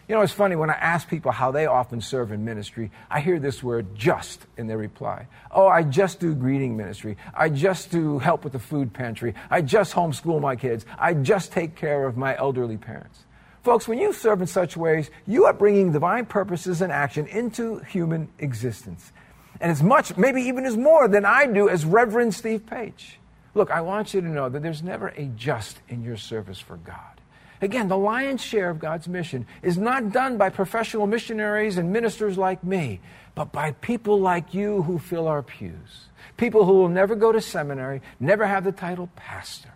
You 0.08 0.16
know, 0.16 0.22
it's 0.22 0.34
funny 0.34 0.56
when 0.56 0.72
I 0.72 0.74
ask 0.74 1.08
people 1.08 1.32
how 1.32 1.52
they 1.52 1.68
often 1.68 2.02
serve 2.02 2.32
in 2.32 2.44
ministry, 2.44 2.90
I 3.12 3.20
hear 3.20 3.38
this 3.38 3.62
word 3.62 3.96
just 3.96 4.48
in 4.58 4.66
their 4.66 4.80
reply. 4.80 5.28
Oh, 5.52 5.68
I 5.68 5.84
just 5.84 6.20
do 6.20 6.34
greeting 6.34 6.76
ministry. 6.76 7.18
I 7.36 7.50
just 7.50 7.92
do 7.92 8.18
help 8.18 8.44
with 8.44 8.54
the 8.54 8.60
food 8.60 8.94
pantry. 8.94 9.36
I 9.52 9.62
just 9.62 9.94
homeschool 9.94 10.42
my 10.42 10.56
kids. 10.56 10.84
I 10.98 11.14
just 11.14 11.52
take 11.52 11.76
care 11.76 12.08
of 12.08 12.18
my 12.18 12.36
elderly 12.36 12.78
parents. 12.78 13.26
Folks, 13.62 13.88
when 13.88 14.00
you 14.00 14.12
serve 14.12 14.42
in 14.42 14.48
such 14.48 14.76
ways, 14.76 15.12
you 15.28 15.46
are 15.46 15.54
bringing 15.54 15.92
divine 15.92 16.26
purposes 16.26 16.82
and 16.82 16.92
action 16.92 17.28
into 17.28 17.78
human 17.82 18.30
existence. 18.40 19.12
And 19.60 19.72
as 19.72 19.82
much, 19.82 20.16
maybe 20.18 20.42
even 20.44 20.66
as 20.66 20.78
more 20.78 21.08
than 21.08 21.26
I 21.26 21.48
do 21.48 21.70
as 21.70 21.86
Reverend 21.86 22.34
Steve 22.34 22.66
Page. 22.66 23.20
Look, 23.54 23.72
I 23.72 23.82
want 23.82 24.14
you 24.14 24.22
to 24.22 24.28
know 24.28 24.50
that 24.50 24.62
there's 24.62 24.84
never 24.84 25.10
a 25.10 25.26
just 25.36 25.80
in 25.90 26.04
your 26.04 26.18
service 26.18 26.60
for 26.60 26.78
God. 26.78 27.22
Again, 27.62 27.88
the 27.88 27.98
lion's 27.98 28.42
share 28.42 28.70
of 28.70 28.78
God's 28.78 29.08
mission 29.08 29.48
is 29.64 29.78
not 29.78 30.12
done 30.12 30.38
by 30.38 30.50
professional 30.50 31.08
missionaries 31.08 31.78
and 31.78 31.92
ministers 31.92 32.38
like 32.38 32.64
me, 32.64 33.00
but 33.34 33.52
by 33.52 33.72
people 33.72 34.20
like 34.20 34.54
you 34.54 34.84
who 34.84 35.00
fill 35.00 35.28
our 35.28 35.42
pews. 35.42 36.10
People 36.38 36.66
who 36.66 36.74
will 36.74 36.90
never 36.90 37.16
go 37.16 37.32
to 37.32 37.42
seminary, 37.42 38.02
never 38.20 38.46
have 38.46 38.64
the 38.64 38.72
title 38.72 39.10
pastor. 39.16 39.74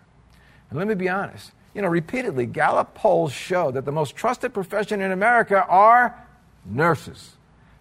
And 0.70 0.78
let 0.78 0.86
me 0.86 0.94
be 0.94 1.08
honest, 1.08 1.50
you 1.74 1.82
know, 1.82 1.88
repeatedly, 1.88 2.46
Gallup 2.46 2.94
polls 2.94 3.32
show 3.32 3.70
that 3.72 3.84
the 3.84 3.92
most 3.92 4.14
trusted 4.14 4.54
profession 4.54 5.00
in 5.00 5.10
America 5.10 5.64
are 5.66 6.26
nurses. 6.64 7.32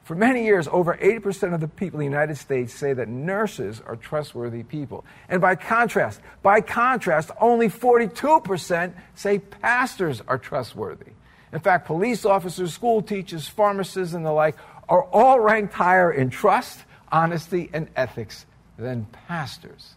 For 0.03 0.15
many 0.15 0.43
years, 0.43 0.67
over 0.67 0.97
80% 0.97 1.53
of 1.53 1.61
the 1.61 1.67
people 1.67 1.99
in 1.99 2.07
the 2.07 2.11
United 2.11 2.37
States 2.37 2.73
say 2.73 2.93
that 2.93 3.07
nurses 3.07 3.81
are 3.85 3.95
trustworthy 3.95 4.63
people. 4.63 5.05
And 5.29 5.39
by 5.39 5.55
contrast, 5.55 6.21
by 6.41 6.61
contrast, 6.61 7.29
only 7.39 7.69
42% 7.69 8.93
say 9.13 9.39
pastors 9.39 10.21
are 10.27 10.39
trustworthy. 10.39 11.11
In 11.53 11.59
fact, 11.59 11.85
police 11.85 12.25
officers, 12.25 12.73
school 12.73 13.01
teachers, 13.01 13.47
pharmacists, 13.47 14.13
and 14.15 14.25
the 14.25 14.31
like 14.31 14.55
are 14.89 15.03
all 15.03 15.39
ranked 15.39 15.73
higher 15.73 16.11
in 16.11 16.29
trust, 16.29 16.79
honesty, 17.11 17.69
and 17.71 17.87
ethics 17.95 18.45
than 18.77 19.05
pastors. 19.27 19.93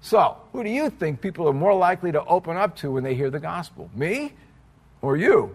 So, 0.00 0.36
who 0.52 0.62
do 0.62 0.70
you 0.70 0.90
think 0.90 1.20
people 1.20 1.48
are 1.48 1.52
more 1.52 1.74
likely 1.74 2.12
to 2.12 2.24
open 2.24 2.56
up 2.56 2.76
to 2.76 2.92
when 2.92 3.02
they 3.02 3.14
hear 3.14 3.30
the 3.30 3.40
gospel? 3.40 3.90
Me 3.94 4.32
or 5.00 5.16
you? 5.16 5.54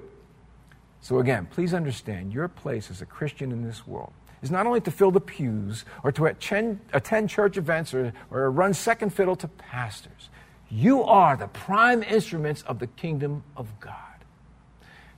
So, 1.02 1.20
again, 1.20 1.48
please 1.48 1.74
understand 1.74 2.32
your 2.32 2.48
place 2.48 2.92
as 2.92 3.02
a 3.02 3.06
Christian 3.06 3.52
in 3.52 3.64
this 3.64 3.88
world 3.88 4.14
is 4.42 4.52
not 4.52 4.66
only 4.66 4.82
to 4.82 4.92
fill 4.92 5.12
the 5.12 5.22
pews 5.22 5.86
or 6.04 6.12
to 6.12 6.26
attend, 6.26 7.30
church 7.30 7.58
events 7.58 7.94
or, 7.94 8.14
or 8.30 8.50
run 8.50 8.74
second 8.74 9.12
fiddle 9.12 9.36
to 9.36 9.48
pastors. 9.48 10.30
You 10.70 11.04
are 11.04 11.36
the 11.36 11.48
prime 11.48 12.02
instruments 12.02 12.62
of 12.64 12.80
the 12.80 12.88
kingdom 12.88 13.44
of 13.56 13.68
God. 13.80 13.96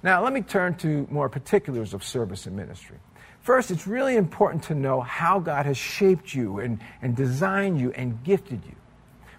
Now, 0.01 0.23
let 0.23 0.33
me 0.33 0.41
turn 0.41 0.75
to 0.77 1.07
more 1.09 1.29
particulars 1.29 1.93
of 1.93 2.03
service 2.03 2.45
and 2.45 2.55
ministry. 2.55 2.97
First, 3.41 3.71
it's 3.71 3.87
really 3.87 4.15
important 4.15 4.63
to 4.63 4.75
know 4.75 5.01
how 5.01 5.39
God 5.39 5.65
has 5.65 5.77
shaped 5.77 6.33
you 6.33 6.59
and, 6.59 6.79
and 7.01 7.15
designed 7.15 7.79
you 7.79 7.91
and 7.91 8.21
gifted 8.23 8.63
you. 8.65 8.75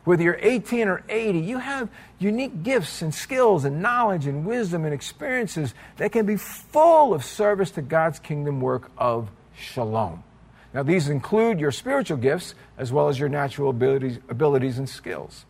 Whether 0.05 0.23
you're 0.23 0.39
18 0.41 0.89
or 0.89 1.03
80, 1.09 1.39
you 1.39 1.59
have 1.59 1.89
unique 2.19 2.63
gifts 2.63 3.01
and 3.01 3.15
skills 3.15 3.65
and 3.65 3.81
knowledge 3.81 4.27
and 4.27 4.45
wisdom 4.45 4.85
and 4.85 4.93
experiences 4.93 5.75
that 5.97 6.13
can 6.13 6.27
be 6.27 6.37
full 6.37 7.15
of 7.15 7.25
service 7.25 7.71
to 7.73 7.83
God's 7.83 8.19
kingdom 8.19 8.61
work 8.61 8.91
of 8.99 9.31
shalom. 9.57 10.23
Now, 10.75 10.83
these 10.83 11.09
include 11.09 11.59
your 11.59 11.71
spiritual 11.71 12.19
gifts 12.19 12.55
as 12.77 12.93
well 12.93 13.09
as 13.09 13.19
your 13.19 13.29
natural 13.29 13.71
abilities, 13.71 14.19
abilities 14.29 14.79
and 14.79 14.89
skills. 14.89 15.47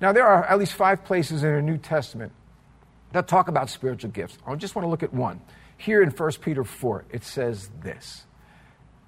Now, 0.00 0.12
there 0.12 0.26
are 0.26 0.44
at 0.44 0.58
least 0.58 0.74
five 0.74 1.04
places 1.04 1.42
in 1.42 1.54
the 1.54 1.62
New 1.62 1.78
Testament 1.78 2.32
that 3.12 3.28
talk 3.28 3.48
about 3.48 3.70
spiritual 3.70 4.10
gifts. 4.10 4.36
I 4.46 4.54
just 4.56 4.74
want 4.74 4.84
to 4.84 4.90
look 4.90 5.02
at 5.02 5.14
one. 5.14 5.40
Here 5.78 6.02
in 6.02 6.10
1 6.10 6.32
Peter 6.40 6.64
4, 6.64 7.04
it 7.10 7.24
says 7.24 7.70
this 7.82 8.24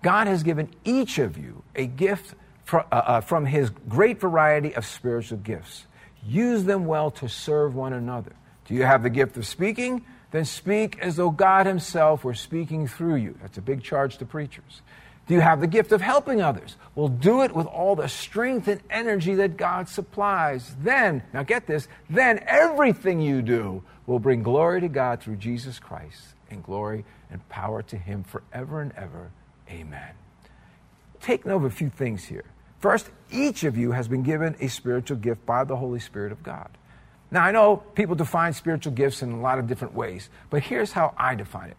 God 0.03 0.27
has 0.27 0.43
given 0.43 0.71
each 0.85 1.19
of 1.19 1.37
you 1.37 1.65
a 1.75 1.87
gift 1.87 2.35
uh, 2.73 2.83
uh, 2.91 3.21
from 3.21 3.47
his 3.47 3.71
great 3.89 4.21
variety 4.21 4.75
of 4.75 4.85
spiritual 4.85 5.39
gifts. 5.39 5.87
Use 6.27 6.65
them 6.65 6.87
well 6.87 7.11
to 7.13 7.29
serve 7.29 7.75
one 7.75 7.93
another. 7.93 8.33
Do 8.67 8.75
you 8.75 8.83
have 8.83 9.03
the 9.03 9.11
gift 9.11 9.37
of 9.37 9.47
speaking? 9.47 10.05
Then 10.33 10.45
speak 10.45 10.99
as 11.01 11.17
though 11.17 11.31
God 11.31 11.67
Himself 11.67 12.25
were 12.25 12.35
speaking 12.35 12.89
through 12.89 13.17
you. 13.17 13.39
That's 13.41 13.59
a 13.59 13.63
big 13.63 13.83
charge 13.83 14.19
to 14.19 14.27
preachers. 14.27 14.83
Do 15.27 15.35
you 15.35 15.41
have 15.41 15.61
the 15.61 15.67
gift 15.67 15.93
of 15.93 16.01
helping 16.01 16.41
others? 16.41 16.77
Well, 16.95 17.09
do 17.09 17.43
it 17.43 17.55
with 17.55 17.67
all 17.67 17.97
the 17.97 18.09
strength 18.09 18.69
and 18.69 18.81
energy 18.91 19.35
that 19.37 19.57
God 19.57 19.89
supplies. 19.89 20.77
Then, 20.81 21.23
now 21.33 21.43
get 21.43 21.67
this, 21.67 21.89
then 22.09 22.45
everything 22.47 23.21
you 23.21 23.43
do 23.43 23.83
will 24.07 24.21
bring 24.21 24.43
glory 24.43 24.81
to 24.83 24.89
God 24.89 25.21
through 25.21 25.37
Jesus 25.37 25.79
Christ 25.79 26.35
and 26.51 26.63
glory 26.63 27.05
and 27.31 27.47
power 27.49 27.83
to 27.83 27.97
Him 27.97 28.23
forever 28.25 28.81
and 28.81 28.93
ever. 28.93 29.31
Amen. 29.69 30.15
Take 31.21 31.45
note 31.45 31.57
of 31.57 31.65
a 31.65 31.71
few 31.71 31.91
things 31.91 32.25
here. 32.25 32.45
First, 32.87 33.11
each 33.33 33.65
of 33.65 33.77
you 33.77 33.91
has 33.91 34.07
been 34.07 34.23
given 34.23 34.55
a 34.61 34.69
spiritual 34.69 35.17
gift 35.17 35.45
by 35.45 35.65
the 35.65 35.75
Holy 35.75 35.99
Spirit 35.99 36.31
of 36.31 36.45
God. 36.45 36.69
Now, 37.33 37.43
I 37.43 37.51
know 37.51 37.79
people 37.79 38.15
define 38.15 38.53
spiritual 38.53 38.93
gifts 38.93 39.23
in 39.23 39.33
a 39.33 39.41
lot 39.41 39.59
of 39.59 39.67
different 39.67 39.95
ways, 39.95 40.31
but 40.51 40.63
here's 40.63 40.93
how 40.93 41.13
I 41.19 41.35
define 41.35 41.71
it 41.71 41.77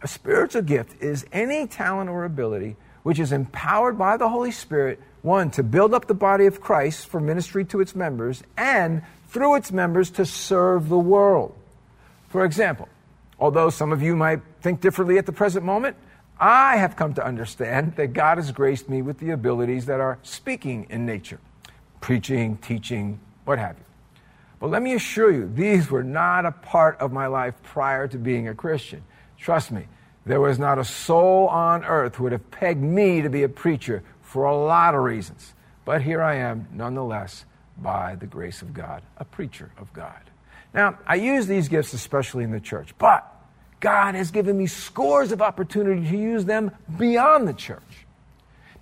a 0.00 0.08
spiritual 0.08 0.62
gift 0.62 1.02
is 1.02 1.26
any 1.30 1.66
talent 1.66 2.08
or 2.08 2.24
ability 2.24 2.76
which 3.02 3.18
is 3.18 3.32
empowered 3.32 3.98
by 3.98 4.16
the 4.16 4.30
Holy 4.30 4.50
Spirit, 4.50 4.98
one, 5.20 5.50
to 5.50 5.62
build 5.62 5.92
up 5.92 6.06
the 6.06 6.14
body 6.14 6.46
of 6.46 6.62
Christ 6.62 7.06
for 7.06 7.20
ministry 7.20 7.66
to 7.66 7.82
its 7.82 7.94
members, 7.94 8.42
and 8.56 9.02
through 9.28 9.56
its 9.56 9.70
members 9.70 10.08
to 10.12 10.24
serve 10.24 10.88
the 10.88 10.98
world. 10.98 11.54
For 12.30 12.46
example, 12.46 12.88
although 13.38 13.68
some 13.68 13.92
of 13.92 14.00
you 14.00 14.16
might 14.16 14.40
think 14.62 14.80
differently 14.80 15.18
at 15.18 15.26
the 15.26 15.32
present 15.32 15.66
moment, 15.66 15.98
I 16.38 16.76
have 16.76 16.96
come 16.96 17.14
to 17.14 17.24
understand 17.24 17.96
that 17.96 18.12
God 18.12 18.38
has 18.38 18.52
graced 18.52 18.88
me 18.88 19.00
with 19.00 19.18
the 19.18 19.30
abilities 19.30 19.86
that 19.86 20.00
are 20.00 20.18
speaking 20.22 20.86
in 20.90 21.06
nature 21.06 21.40
preaching, 22.00 22.56
teaching, 22.58 23.18
what 23.46 23.58
have 23.58 23.76
you. 23.76 23.84
But 24.60 24.70
let 24.70 24.80
me 24.80 24.94
assure 24.94 25.32
you, 25.32 25.50
these 25.52 25.90
were 25.90 26.04
not 26.04 26.46
a 26.46 26.52
part 26.52 26.98
of 26.98 27.12
my 27.12 27.26
life 27.26 27.54
prior 27.62 28.06
to 28.08 28.16
being 28.16 28.46
a 28.46 28.54
Christian. 28.54 29.02
Trust 29.38 29.72
me, 29.72 29.86
there 30.24 30.40
was 30.40 30.58
not 30.58 30.78
a 30.78 30.84
soul 30.84 31.48
on 31.48 31.84
earth 31.84 32.16
who 32.16 32.24
would 32.24 32.32
have 32.32 32.50
pegged 32.50 32.82
me 32.82 33.22
to 33.22 33.30
be 33.30 33.42
a 33.42 33.48
preacher 33.48 34.04
for 34.22 34.44
a 34.44 34.56
lot 34.56 34.94
of 34.94 35.02
reasons. 35.02 35.54
But 35.84 36.02
here 36.02 36.22
I 36.22 36.36
am, 36.36 36.68
nonetheless, 36.72 37.44
by 37.76 38.14
the 38.14 38.26
grace 38.26 38.62
of 38.62 38.72
God, 38.72 39.02
a 39.18 39.24
preacher 39.24 39.70
of 39.78 39.92
God. 39.92 40.30
Now, 40.72 40.98
I 41.06 41.16
use 41.16 41.46
these 41.46 41.68
gifts 41.68 41.92
especially 41.92 42.44
in 42.44 42.50
the 42.50 42.60
church, 42.60 42.94
but 42.98 43.35
God 43.80 44.14
has 44.14 44.30
given 44.30 44.56
me 44.56 44.66
scores 44.66 45.32
of 45.32 45.42
opportunity 45.42 46.08
to 46.08 46.16
use 46.16 46.44
them 46.44 46.70
beyond 46.96 47.46
the 47.46 47.52
church. 47.52 48.06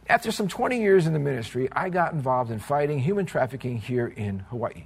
After 0.09 0.31
some 0.31 0.49
20 0.49 0.81
years 0.81 1.07
in 1.07 1.15
the 1.15 1.19
ministry, 1.19 1.69
I 1.73 1.89
got 1.89 2.13
involved 2.13 2.51
in 2.51 2.59
fighting 2.59 2.99
human 2.99 3.25
trafficking 3.27 3.79
here 3.79 4.07
in 4.07 4.41
Hawaii. 4.51 4.85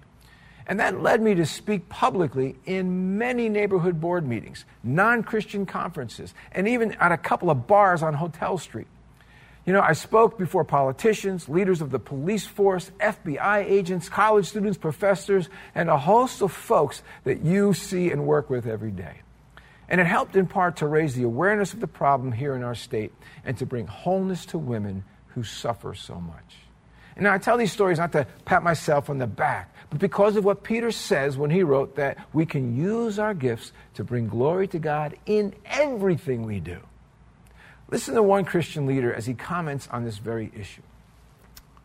And 0.67 0.81
that 0.81 1.01
led 1.01 1.23
me 1.23 1.35
to 1.35 1.47
speak 1.47 1.89
publicly 1.89 2.57
in 2.67 3.17
many 3.19 3.49
neighborhood 3.49 4.01
board 4.01 4.27
meetings, 4.27 4.65
non 4.85 5.23
Christian 5.23 5.67
conferences, 5.67 6.35
and 6.53 6.69
even 6.69 6.93
at 6.93 7.11
a 7.11 7.17
couple 7.17 7.51
of 7.51 7.67
bars 7.67 8.03
on 8.03 8.15
Hotel 8.15 8.59
Street. 8.59 8.87
You 9.65 9.73
know, 9.73 9.81
I 9.81 9.95
spoke 9.95 10.39
before 10.39 10.65
politicians, 10.65 11.49
leaders 11.49 11.81
of 11.81 11.91
the 11.91 11.99
police 11.99 12.47
force, 12.47 12.91
FBI 13.01 13.65
agents, 13.65 14.09
college 14.09 14.47
students, 14.47 14.79
professors, 14.79 15.49
and 15.75 15.91
a 15.91 15.99
host 15.99 16.43
of 16.43 16.53
folks 16.53 17.03
that 17.25 17.43
you 17.43 17.75
see 17.75 18.11
and 18.11 18.27
work 18.27 18.49
with 18.49 18.67
every 18.67 18.91
day. 18.91 19.17
And 19.89 20.01
it 20.01 20.07
helped 20.07 20.37
in 20.37 20.47
part 20.47 20.77
to 20.77 20.87
raise 20.87 21.15
the 21.15 21.23
awareness 21.23 21.73
of 21.73 21.81
the 21.81 21.87
problem 21.87 22.33
here 22.33 22.55
in 22.55 22.63
our 22.63 22.75
state 22.75 23.13
and 23.45 23.57
to 23.59 23.67
bring 23.67 23.87
wholeness 23.87 24.45
to 24.47 24.59
women 24.59 25.05
who 25.29 25.43
suffer 25.43 25.95
so 25.95 26.21
much. 26.21 26.57
And 27.17 27.25
now 27.25 27.33
I 27.33 27.39
tell 27.39 27.57
these 27.57 27.73
stories 27.73 27.99
not 27.99 28.13
to 28.13 28.27
pat 28.45 28.63
myself 28.63 29.11
on 29.11 29.19
the 29.19 29.27
back, 29.27 29.75
but 29.91 29.99
because 29.99 30.37
of 30.37 30.45
what 30.45 30.63
Peter 30.63 30.93
says 30.93 31.37
when 31.37 31.51
he 31.51 31.63
wrote 31.63 31.97
that 31.97 32.19
we 32.33 32.47
can 32.47 32.77
use 32.77 33.19
our 33.19 33.35
gifts 33.35 33.73
to 33.95 34.05
bring 34.05 34.29
glory 34.29 34.69
to 34.69 34.79
God 34.79 35.17
in 35.27 35.55
everything 35.67 36.45
we 36.45 36.61
do. 36.61 36.79
Listen 37.91 38.15
to 38.15 38.23
one 38.23 38.45
Christian 38.45 38.87
leader 38.87 39.13
as 39.13 39.27
he 39.27 39.35
comments 39.35 39.89
on 39.91 40.05
this 40.05 40.19
very 40.19 40.53
issue. 40.55 40.83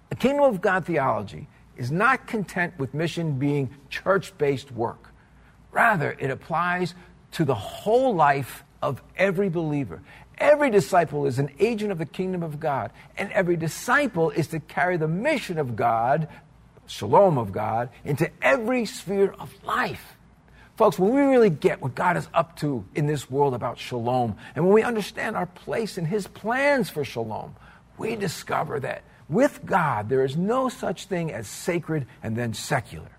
The 0.10 0.16
kingdom 0.18 0.44
of 0.44 0.62
God 0.62 0.86
theology 0.86 1.48
is 1.78 1.92
not 1.92 2.28
content 2.28 2.78
with 2.78 2.94
mission 2.94 3.40
being 3.40 3.74
church 3.90 4.38
based 4.38 4.72
work. 4.72 5.10
Rather, 5.72 6.16
it 6.20 6.30
applies 6.30 6.94
to 7.34 7.46
the 7.46 7.56
whole 7.56 8.16
life 8.16 8.64
of 8.82 9.02
every 9.16 9.50
believer. 9.50 10.02
Every 10.38 10.72
disciple 10.72 11.26
is 11.26 11.40
an 11.40 11.50
agent 11.60 11.92
of 11.92 11.98
the 11.98 12.06
kingdom 12.06 12.44
of 12.44 12.60
God, 12.60 12.92
and 13.18 13.32
every 13.32 13.56
disciple 13.56 14.30
is 14.32 14.48
to 14.48 14.60
carry 14.60 14.98
the 14.98 15.08
mission 15.08 15.60
of 15.60 15.76
God, 15.76 16.28
shalom 16.88 17.38
of 17.38 17.52
God, 17.52 17.90
into 18.04 18.30
every 18.42 18.86
sphere 18.86 19.34
of 19.40 19.54
life. 19.64 20.16
Folks, 20.76 20.98
when 20.98 21.14
we 21.14 21.22
really 21.22 21.52
get 21.52 21.82
what 21.82 21.94
God 21.94 22.18
is 22.18 22.28
up 22.34 22.58
to 22.58 22.84
in 22.96 23.06
this 23.06 23.30
world 23.30 23.54
about 23.54 23.78
shalom, 23.78 24.36
and 24.56 24.66
when 24.66 24.74
we 24.74 24.82
understand 24.82 25.36
our 25.36 25.46
place 25.46 25.98
in 25.98 26.06
His 26.06 26.26
plans 26.28 26.90
for 26.90 27.06
shalom, 27.06 27.56
we 27.98 28.16
discover 28.16 28.80
that 28.80 29.04
with 29.30 29.66
God, 29.66 30.10
there 30.10 30.26
is 30.26 30.36
no 30.36 30.70
such 30.70 31.06
thing 31.06 31.32
as 31.32 31.48
sacred 31.48 32.08
and 32.22 32.36
then 32.36 32.54
secular. 32.54 33.12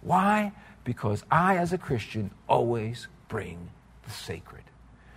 Why? 0.00 0.52
Because 0.82 1.24
I, 1.30 1.56
as 1.58 1.72
a 1.72 1.78
Christian, 1.78 2.30
always 2.48 3.06
bring 3.28 3.68
the 4.04 4.10
sacred. 4.10 4.62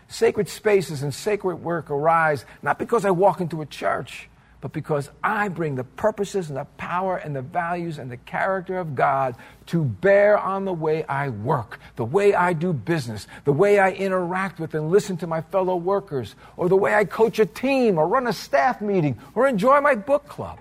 Sacred 0.07 0.47
spaces 0.47 1.03
and 1.03 1.13
sacred 1.13 1.57
work 1.57 1.89
arise 1.89 2.45
not 2.61 2.79
because 2.79 3.05
I 3.05 3.11
walk 3.11 3.41
into 3.41 3.61
a 3.61 3.65
church, 3.65 4.29
but 4.59 4.73
because 4.73 5.11
I 5.23 5.49
bring 5.49 5.75
the 5.75 5.83
purposes 5.83 6.49
and 6.49 6.57
the 6.57 6.65
power 6.77 7.17
and 7.17 7.35
the 7.35 7.41
values 7.41 7.99
and 7.99 8.09
the 8.09 8.17
character 8.17 8.79
of 8.79 8.95
God 8.95 9.35
to 9.67 9.83
bear 9.83 10.37
on 10.37 10.65
the 10.65 10.73
way 10.73 11.03
I 11.03 11.29
work, 11.29 11.79
the 11.95 12.05
way 12.05 12.33
I 12.33 12.53
do 12.53 12.73
business, 12.73 13.27
the 13.43 13.53
way 13.53 13.77
I 13.77 13.91
interact 13.91 14.59
with 14.59 14.73
and 14.73 14.89
listen 14.89 15.17
to 15.17 15.27
my 15.27 15.41
fellow 15.41 15.75
workers, 15.75 16.35
or 16.55 16.69
the 16.69 16.75
way 16.75 16.95
I 16.95 17.05
coach 17.05 17.37
a 17.37 17.45
team 17.45 17.99
or 17.99 18.07
run 18.07 18.25
a 18.25 18.33
staff 18.33 18.81
meeting 18.81 19.19
or 19.35 19.47
enjoy 19.47 19.79
my 19.81 19.93
book 19.93 20.27
club. 20.27 20.57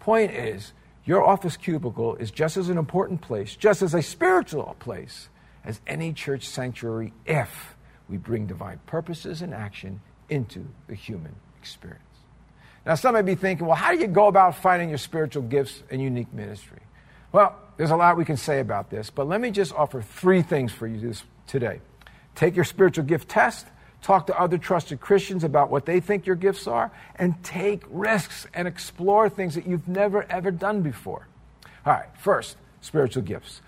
Point 0.00 0.32
is, 0.32 0.72
your 1.04 1.22
office 1.22 1.56
cubicle 1.56 2.16
is 2.16 2.30
just 2.30 2.56
as 2.56 2.68
an 2.70 2.78
important 2.78 3.20
place, 3.20 3.56
just 3.56 3.82
as 3.82 3.92
a 3.92 4.02
spiritual 4.02 4.76
place, 4.78 5.28
as 5.64 5.80
any 5.86 6.12
church 6.12 6.48
sanctuary 6.48 7.12
if 7.26 7.76
we 8.08 8.16
bring 8.16 8.46
divine 8.46 8.80
purposes 8.86 9.42
and 9.42 9.54
action 9.54 10.00
into 10.28 10.66
the 10.88 10.94
human 10.94 11.34
experience. 11.58 12.02
Now, 12.84 12.96
some 12.96 13.14
may 13.14 13.22
be 13.22 13.34
thinking, 13.36 13.66
well, 13.66 13.76
how 13.76 13.92
do 13.92 13.98
you 13.98 14.08
go 14.08 14.26
about 14.26 14.56
finding 14.56 14.88
your 14.88 14.98
spiritual 14.98 15.42
gifts 15.44 15.82
and 15.90 16.02
unique 16.02 16.32
ministry? 16.32 16.80
Well, 17.30 17.56
there's 17.76 17.90
a 17.90 17.96
lot 17.96 18.16
we 18.16 18.24
can 18.24 18.36
say 18.36 18.60
about 18.60 18.90
this, 18.90 19.08
but 19.08 19.28
let 19.28 19.40
me 19.40 19.50
just 19.50 19.72
offer 19.72 20.02
three 20.02 20.42
things 20.42 20.72
for 20.72 20.86
you 20.86 21.14
today. 21.46 21.80
Take 22.34 22.56
your 22.56 22.64
spiritual 22.64 23.04
gift 23.04 23.28
test, 23.28 23.66
talk 24.02 24.26
to 24.26 24.38
other 24.38 24.58
trusted 24.58 25.00
Christians 25.00 25.44
about 25.44 25.70
what 25.70 25.86
they 25.86 26.00
think 26.00 26.26
your 26.26 26.36
gifts 26.36 26.66
are, 26.66 26.90
and 27.16 27.42
take 27.44 27.84
risks 27.88 28.46
and 28.52 28.66
explore 28.66 29.28
things 29.28 29.54
that 29.54 29.66
you've 29.66 29.88
never 29.88 30.24
ever 30.24 30.50
done 30.50 30.82
before. 30.82 31.28
All 31.86 31.92
right, 31.92 32.08
first, 32.18 32.56
spiritual 32.80 33.22
gifts. 33.22 33.62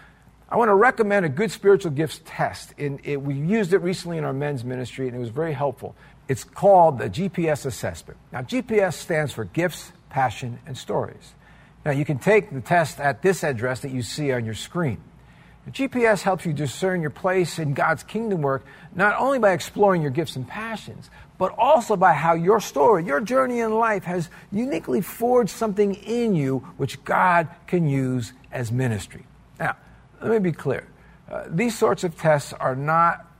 I 0.48 0.57
want 0.57 0.68
to 0.68 0.74
recommend 0.74 1.24
a 1.24 1.28
good 1.28 1.50
spiritual 1.50 1.90
gifts 1.90 2.20
test. 2.24 2.74
It, 2.76 3.22
we 3.22 3.35
used 3.35 3.72
it 3.72 3.78
recently 3.78 4.18
in 4.18 4.24
our 4.24 4.33
men's 4.33 4.64
ministry, 4.64 5.07
and 5.07 5.16
it 5.16 5.18
was 5.18 5.30
very 5.30 5.52
helpful. 5.52 5.96
It's 6.28 6.44
called 6.44 6.98
the 6.98 7.09
GPS 7.09 7.66
assessment. 7.66 8.18
Now, 8.33 8.42
GPS 8.42 8.94
stands 8.94 9.33
for 9.33 9.44
Gifts, 9.44 9.92
Passion, 10.11 10.59
and 10.66 10.76
Stories. 10.76 11.35
Now, 11.85 11.90
you 11.92 12.04
can 12.04 12.18
take 12.18 12.52
the 12.52 12.61
test 12.61 13.00
at 13.00 13.22
this 13.22 13.42
address 13.42 13.80
that 13.80 13.90
you 13.90 14.02
see 14.02 14.33
on 14.33 14.44
your 14.44 14.54
screen. 14.54 14.98
The 15.66 15.70
GPS 15.70 16.20
helps 16.22 16.44
you 16.44 16.52
discern 16.52 17.00
your 17.00 17.11
place 17.11 17.59
in 17.59 17.72
God's 17.72 18.02
kingdom 18.02 18.42
work 18.42 18.64
not 18.94 19.18
only 19.18 19.38
by 19.38 19.52
exploring 19.52 20.02
your 20.02 20.11
gifts 20.11 20.37
and 20.37 20.46
passions, 20.46 21.09
but 21.38 21.54
also 21.57 21.96
by 21.96 22.12
how 22.12 22.35
your 22.35 22.61
story, 22.61 23.04
your 23.04 23.20
journey 23.20 23.61
in 23.61 23.72
life 23.72 24.04
has 24.04 24.28
uniquely 24.52 25.00
forged 25.00 25.50
something 25.50 25.94
in 25.94 26.35
you 26.35 26.59
which 26.76 27.02
God 27.04 27.48
can 27.66 27.88
use 27.88 28.35
as 28.52 28.70
ministry. 28.70 29.24
Let 30.24 30.32
me 30.32 30.38
be 30.38 30.52
clear. 30.52 30.88
Uh, 31.30 31.44
these 31.48 31.76
sorts 31.78 32.02
of 32.02 32.16
tests 32.16 32.54
are 32.54 32.74
not 32.74 33.30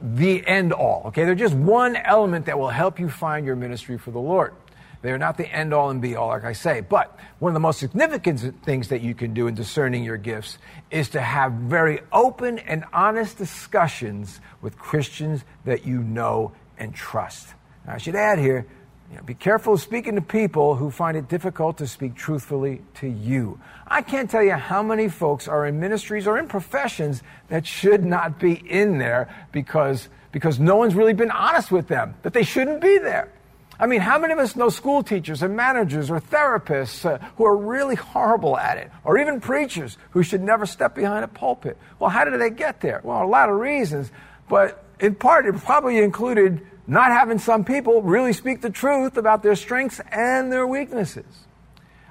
the 0.00 0.46
end 0.46 0.72
all. 0.72 1.02
Okay, 1.06 1.24
they're 1.24 1.34
just 1.34 1.54
one 1.54 1.96
element 1.96 2.46
that 2.46 2.56
will 2.56 2.68
help 2.68 3.00
you 3.00 3.08
find 3.08 3.44
your 3.44 3.56
ministry 3.56 3.98
for 3.98 4.12
the 4.12 4.20
Lord. 4.20 4.54
They're 5.02 5.18
not 5.18 5.36
the 5.36 5.50
end 5.50 5.74
all 5.74 5.90
and 5.90 6.00
be 6.00 6.14
all, 6.14 6.28
like 6.28 6.44
I 6.44 6.52
say. 6.52 6.80
But 6.80 7.18
one 7.40 7.50
of 7.50 7.54
the 7.54 7.60
most 7.60 7.80
significant 7.80 8.62
things 8.62 8.88
that 8.88 9.00
you 9.00 9.14
can 9.14 9.34
do 9.34 9.48
in 9.48 9.54
discerning 9.54 10.04
your 10.04 10.16
gifts 10.16 10.58
is 10.92 11.08
to 11.10 11.20
have 11.20 11.52
very 11.54 12.00
open 12.12 12.60
and 12.60 12.84
honest 12.92 13.36
discussions 13.36 14.40
with 14.62 14.78
Christians 14.78 15.42
that 15.64 15.86
you 15.86 16.02
know 16.02 16.52
and 16.78 16.94
trust. 16.94 17.48
Now, 17.84 17.94
I 17.94 17.98
should 17.98 18.14
add 18.14 18.38
here 18.38 18.66
you 19.10 19.16
know, 19.16 19.22
be 19.22 19.34
careful 19.34 19.74
of 19.74 19.80
speaking 19.80 20.14
to 20.14 20.20
people 20.20 20.76
who 20.76 20.90
find 20.90 21.16
it 21.16 21.28
difficult 21.28 21.78
to 21.78 21.86
speak 21.88 22.14
truthfully 22.14 22.82
to 22.94 23.08
you. 23.08 23.60
I 23.86 24.02
can't 24.02 24.30
tell 24.30 24.42
you 24.42 24.52
how 24.52 24.84
many 24.84 25.08
folks 25.08 25.48
are 25.48 25.66
in 25.66 25.80
ministries 25.80 26.28
or 26.28 26.38
in 26.38 26.46
professions 26.46 27.22
that 27.48 27.66
should 27.66 28.04
not 28.04 28.38
be 28.38 28.52
in 28.52 28.98
there 28.98 29.28
because, 29.50 30.08
because 30.30 30.60
no 30.60 30.76
one's 30.76 30.94
really 30.94 31.12
been 31.12 31.32
honest 31.32 31.72
with 31.72 31.88
them, 31.88 32.14
that 32.22 32.34
they 32.34 32.44
shouldn't 32.44 32.80
be 32.80 32.98
there. 32.98 33.32
I 33.80 33.86
mean, 33.86 34.00
how 34.00 34.18
many 34.18 34.32
of 34.32 34.38
us 34.38 34.54
know 34.54 34.68
school 34.68 35.02
teachers 35.02 35.42
and 35.42 35.56
managers 35.56 36.10
or 36.10 36.20
therapists 36.20 37.04
uh, 37.04 37.18
who 37.36 37.46
are 37.46 37.56
really 37.56 37.96
horrible 37.96 38.56
at 38.58 38.76
it, 38.76 38.92
or 39.04 39.18
even 39.18 39.40
preachers 39.40 39.96
who 40.10 40.22
should 40.22 40.42
never 40.42 40.66
step 40.66 40.94
behind 40.94 41.24
a 41.24 41.28
pulpit? 41.28 41.78
Well, 41.98 42.10
how 42.10 42.24
did 42.24 42.38
they 42.40 42.50
get 42.50 42.80
there? 42.80 43.00
Well, 43.02 43.24
a 43.24 43.26
lot 43.26 43.48
of 43.48 43.56
reasons, 43.56 44.12
but 44.48 44.84
in 45.00 45.14
part 45.14 45.46
it 45.46 45.56
probably 45.56 45.98
included 45.98 46.64
not 46.86 47.10
having 47.10 47.38
some 47.38 47.64
people 47.64 48.02
really 48.02 48.32
speak 48.32 48.60
the 48.60 48.70
truth 48.70 49.16
about 49.16 49.42
their 49.42 49.56
strengths 49.56 50.00
and 50.10 50.52
their 50.52 50.66
weaknesses. 50.66 51.46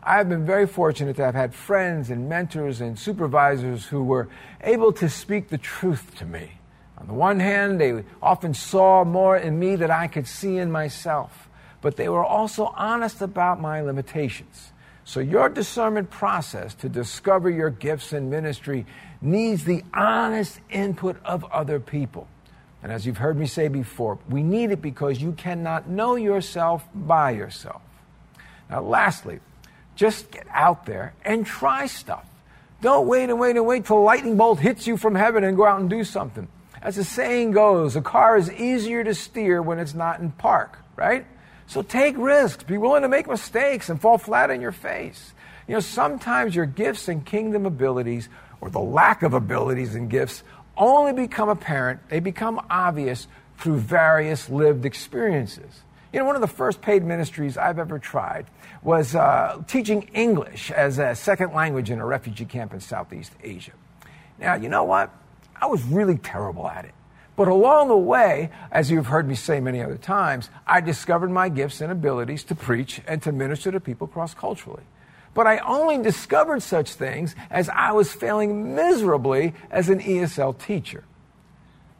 I 0.02 0.18
have 0.18 0.30
been 0.30 0.46
very 0.46 0.66
fortunate 0.66 1.18
to 1.18 1.26
have 1.26 1.36
had 1.36 1.54
friends 1.54 2.10
and 2.10 2.30
mentors 2.30 2.82
and 2.82 2.98
supervisors 2.98 3.86
who 3.86 4.04
were 4.04 4.30
able 4.62 4.94
to 4.94 5.10
speak 5.10 5.50
the 5.50 5.58
truth 5.58 6.16
to 6.18 6.26
me. 6.26 6.52
On 6.98 7.08
the 7.08 7.14
one 7.14 7.40
hand, 7.40 7.80
they 7.80 8.04
often 8.22 8.54
saw 8.54 9.04
more 9.04 9.38
in 9.38 9.60
me 9.60 9.76
than 9.76 9.92
I 9.92 10.08
could 10.08 10.28
see 10.28 10.58
in 10.58 10.72
myself, 10.72 11.50
but 11.82 11.96
they 11.96 12.10
were 12.10 12.24
also 12.24 12.74
honest 12.76 13.22
about 13.22 13.62
my 13.62 13.82
limitations. 13.82 14.72
So, 15.06 15.20
your 15.20 15.50
discernment 15.50 16.12
process 16.12 16.76
to 16.76 16.90
discover 16.90 17.50
your 17.50 17.70
gifts 17.70 18.14
in 18.14 18.30
ministry 18.30 18.86
needs 19.22 19.64
the 19.64 19.84
honest 19.94 20.60
input 20.70 21.18
of 21.26 21.44
other 21.46 21.80
people. 21.80 22.28
And 22.82 22.92
as 22.92 23.06
you've 23.06 23.18
heard 23.18 23.38
me 23.38 23.46
say 23.46 23.68
before, 23.68 24.20
we 24.30 24.42
need 24.42 24.72
it 24.72 24.82
because 24.82 25.22
you 25.22 25.34
cannot 25.34 25.90
know 25.90 26.16
yourself 26.16 26.88
by 26.94 27.32
yourself. 27.32 27.82
Now, 28.70 28.82
lastly, 28.82 29.40
just 29.96 30.32
get 30.32 30.48
out 30.52 30.86
there 30.86 31.14
and 31.26 31.46
try 31.46 31.88
stuff. 31.88 32.26
Don't 32.82 33.08
wait 33.08 33.30
and 33.30 33.40
wait 33.40 33.58
and 33.58 33.66
wait 33.66 33.86
till 33.86 33.98
a 33.98 34.00
lightning 34.00 34.38
bolt 34.38 34.60
hits 34.60 34.88
you 34.88 34.96
from 34.96 35.16
heaven 35.16 35.44
and 35.44 35.58
go 35.58 35.66
out 35.66 35.82
and 35.82 35.90
do 35.90 36.06
something. 36.06 36.48
As 36.82 36.96
the 36.96 37.04
saying 37.04 37.52
goes, 37.52 37.98
a 37.98 38.02
car 38.02 38.38
is 38.38 38.50
easier 38.52 39.04
to 39.04 39.14
steer 39.14 39.62
when 39.62 39.80
it's 39.80 39.94
not 39.94 40.22
in 40.22 40.32
park, 40.32 40.78
right? 40.96 41.26
So 41.68 41.82
take 41.82 42.18
risks. 42.18 42.64
Be 42.64 42.78
willing 42.78 43.02
to 43.02 43.10
make 43.10 43.28
mistakes 43.28 43.90
and 43.90 44.00
fall 44.00 44.18
flat 44.18 44.50
on 44.50 44.62
your 44.62 44.72
face. 44.72 45.34
You 45.68 45.74
know, 45.74 45.82
sometimes 45.82 46.56
your 46.56 46.66
gifts 46.66 47.10
and 47.10 47.26
kingdom 47.26 47.66
abilities, 47.66 48.30
or 48.62 48.70
the 48.70 48.80
lack 48.80 49.24
of 49.24 49.34
abilities 49.34 49.94
and 49.94 50.10
gifts, 50.10 50.42
only 50.80 51.14
become 51.14 51.50
apparent, 51.50 52.00
they 52.10 52.20
become 52.20 52.66
obvious 52.70 53.28
through 53.60 53.78
various 53.78 54.50
lived 54.50 54.86
experiences. 54.86 55.82
You 56.12 56.20
know, 56.20 56.26
one 56.26 56.36
of 56.36 56.42
the 56.42 56.48
first 56.48 56.82
paid 56.82 57.04
ministries 57.04 57.58
I've 57.58 57.78
ever 57.78 58.00
tried 58.00 58.48
was 58.82 59.14
uh, 59.14 59.62
teaching 59.68 60.10
English 60.14 60.72
as 60.72 60.98
a 60.98 61.14
second 61.14 61.54
language 61.54 61.92
in 61.92 62.00
a 62.00 62.06
refugee 62.06 62.46
camp 62.46 62.74
in 62.74 62.80
Southeast 62.80 63.34
Asia. 63.44 63.74
Now, 64.40 64.56
you 64.56 64.70
know 64.70 64.86
what? 64.86 65.12
I 65.62 65.68
was 65.68 65.84
really 65.84 66.18
terrible 66.18 66.68
at 66.68 66.86
it. 66.86 66.94
But 67.36 67.48
along 67.48 67.90
the 67.90 67.98
way, 67.98 68.50
as 68.72 68.90
you've 68.90 69.08
heard 69.08 69.28
me 69.28 69.36
say 69.36 69.60
many 69.60 69.82
other 69.82 69.98
times, 69.98 70.50
I 70.66 70.82
discovered 70.82 71.30
my 71.30 71.48
gifts 71.48 71.80
and 71.80 71.92
abilities 71.92 72.44
to 72.46 72.56
preach 72.56 73.02
and 73.08 73.22
to 73.24 73.32
minister 73.32 73.72
to 73.72 73.80
people 73.80 74.08
cross 74.08 74.34
culturally. 74.34 74.84
But 75.40 75.48
I 75.48 75.60
only 75.60 75.98
discovered 76.00 76.62
such 76.62 76.96
things 76.96 77.34
as 77.50 77.70
I 77.70 77.94
was 77.94 78.12
failing 78.12 78.76
miserably 78.76 79.54
as 79.72 79.88
an 79.88 80.02
ESL 80.02 80.60
teacher. 80.60 81.06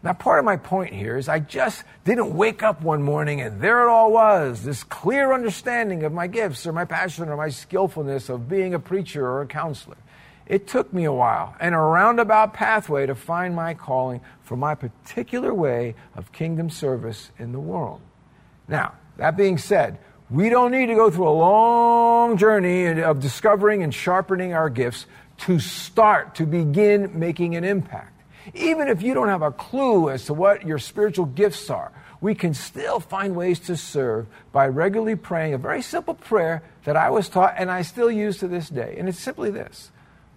Now, 0.04 0.12
part 0.12 0.40
of 0.40 0.46
my 0.46 0.58
point 0.58 0.94
here 0.94 1.16
is 1.16 1.30
I 1.30 1.40
just 1.40 1.86
didn't 2.04 2.36
wake 2.36 2.64
up 2.64 2.82
one 2.82 3.02
morning 3.02 3.40
and 3.40 3.62
there 3.62 3.88
it 3.88 3.90
all 3.90 4.12
was 4.12 4.64
this 4.64 4.84
clear 4.84 5.32
understanding 5.32 6.04
of 6.04 6.12
my 6.12 6.28
gifts 6.28 6.68
or 6.68 6.74
my 6.74 6.84
passion 6.84 7.30
or 7.30 7.38
my 7.38 7.48
skillfulness 7.48 8.28
of 8.28 8.50
being 8.50 8.74
a 8.74 8.80
preacher 8.80 9.26
or 9.26 9.42
a 9.42 9.48
counselor. 9.48 9.96
It 10.46 10.68
took 10.68 10.92
me 10.92 11.06
a 11.06 11.14
while 11.14 11.56
and 11.62 11.74
a 11.74 11.78
roundabout 11.78 12.54
pathway 12.54 13.06
to 13.06 13.16
find 13.16 13.56
my 13.56 13.74
calling 13.74 14.20
for 14.42 14.58
my 14.58 14.76
particular 14.76 15.54
way 15.54 15.96
of 16.14 16.34
kingdom 16.34 16.70
service 16.70 17.32
in 17.40 17.54
the 17.54 17.60
world. 17.62 18.02
Now, 18.68 18.96
that 19.16 19.38
being 19.38 19.58
said, 19.58 19.98
we 20.30 20.50
don't 20.50 20.72
need 20.72 20.88
to 20.88 20.96
go 20.96 21.10
through 21.10 21.28
a 21.28 21.32
long 21.32 22.38
journey 22.38 23.02
of 23.02 23.20
discovering 23.20 23.82
and 23.84 23.94
sharpening 23.94 24.54
our 24.54 24.70
gifts 24.70 25.06
to 25.40 25.60
start, 25.60 26.36
to 26.36 26.46
begin 26.46 27.18
making 27.18 27.56
an 27.56 27.64
impact. 27.64 28.14
Even 28.54 28.88
if 28.88 29.02
you 29.02 29.14
don't 29.14 29.28
have 29.28 29.42
a 29.42 29.52
clue 29.52 30.10
as 30.10 30.26
to 30.26 30.34
what 30.34 30.66
your 30.66 30.80
spiritual 30.80 31.26
gifts 31.26 31.70
are, 31.70 31.92
we 32.22 32.36
can 32.36 32.54
still 32.54 33.00
find 33.00 33.36
ways 33.36 33.60
to 33.62 33.78
serve 33.78 34.28
by 34.52 34.68
regularly 34.68 35.16
praying 35.16 35.54
a 35.54 35.58
very 35.58 35.82
simple 35.82 36.14
prayer 36.14 36.62
that 36.84 36.98
I 36.98 37.10
was 37.10 37.30
taught 37.30 37.56
and 37.58 37.72
I 37.72 37.82
still 37.82 38.12
use 38.12 38.40
to 38.40 38.48
this 38.48 38.70
day. 38.70 38.96
And 38.98 39.08
it's 39.08 39.20
simply 39.20 39.50
this 39.50 39.92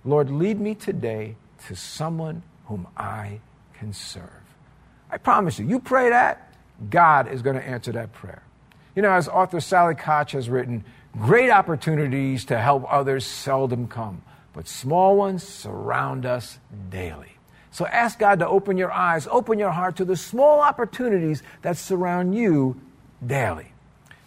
Lord, 0.04 0.30
lead 0.30 0.60
me 0.60 0.74
today 0.74 1.36
to 1.66 1.76
someone 1.76 2.42
whom 2.66 2.86
I 2.96 3.40
can 3.74 3.92
serve. 3.92 4.30
I 5.10 5.18
promise 5.18 5.58
you, 5.58 5.66
you 5.66 5.80
pray 5.80 6.10
that, 6.10 6.52
God 6.88 7.30
is 7.30 7.42
going 7.42 7.56
to 7.56 7.66
answer 7.66 7.92
that 7.92 8.12
prayer. 8.12 8.42
You 8.94 9.02
know, 9.02 9.12
as 9.12 9.28
author 9.28 9.60
Sally 9.60 9.94
Koch 9.94 10.32
has 10.32 10.50
written, 10.50 10.84
great 11.18 11.50
opportunities 11.50 12.44
to 12.46 12.58
help 12.58 12.84
others 12.92 13.26
seldom 13.26 13.88
come, 13.88 14.22
but 14.52 14.68
small 14.68 15.16
ones 15.16 15.42
surround 15.42 16.26
us 16.26 16.58
daily. 16.90 17.36
So 17.70 17.86
ask 17.86 18.18
God 18.18 18.38
to 18.40 18.48
open 18.48 18.76
your 18.76 18.92
eyes, 18.92 19.26
open 19.30 19.58
your 19.58 19.70
heart 19.70 19.96
to 19.96 20.04
the 20.04 20.16
small 20.16 20.60
opportunities 20.60 21.42
that 21.62 21.78
surround 21.78 22.34
you 22.34 22.78
daily. 23.26 23.72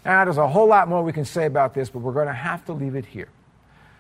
Now, 0.04 0.23
there's 0.25 0.38
a 0.38 0.47
whole 0.47 0.67
lot 0.67 0.88
more 0.88 1.04
we 1.04 1.13
can 1.13 1.25
say 1.25 1.45
about 1.45 1.73
this, 1.73 1.89
but 1.89 1.99
we're 1.99 2.13
going 2.13 2.28
to 2.28 2.34
have 2.34 2.65
to 2.65 2.73
leave 2.73 2.95
it 2.95 3.06
here. 3.06 3.30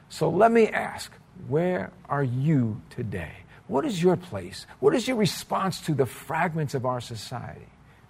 So 0.09 0.29
let 0.29 0.51
me 0.51 0.67
ask 0.67 1.11
where 1.47 1.91
are 2.09 2.23
you 2.23 2.81
today? 2.89 3.33
What 3.67 3.85
is 3.85 4.01
your 4.01 4.15
place? 4.15 4.65
What 4.79 4.95
is 4.95 5.07
your 5.07 5.17
response 5.17 5.79
to 5.81 5.93
the 5.93 6.05
fragments 6.05 6.73
of 6.73 6.85
our 6.85 7.01
society? 7.01 7.67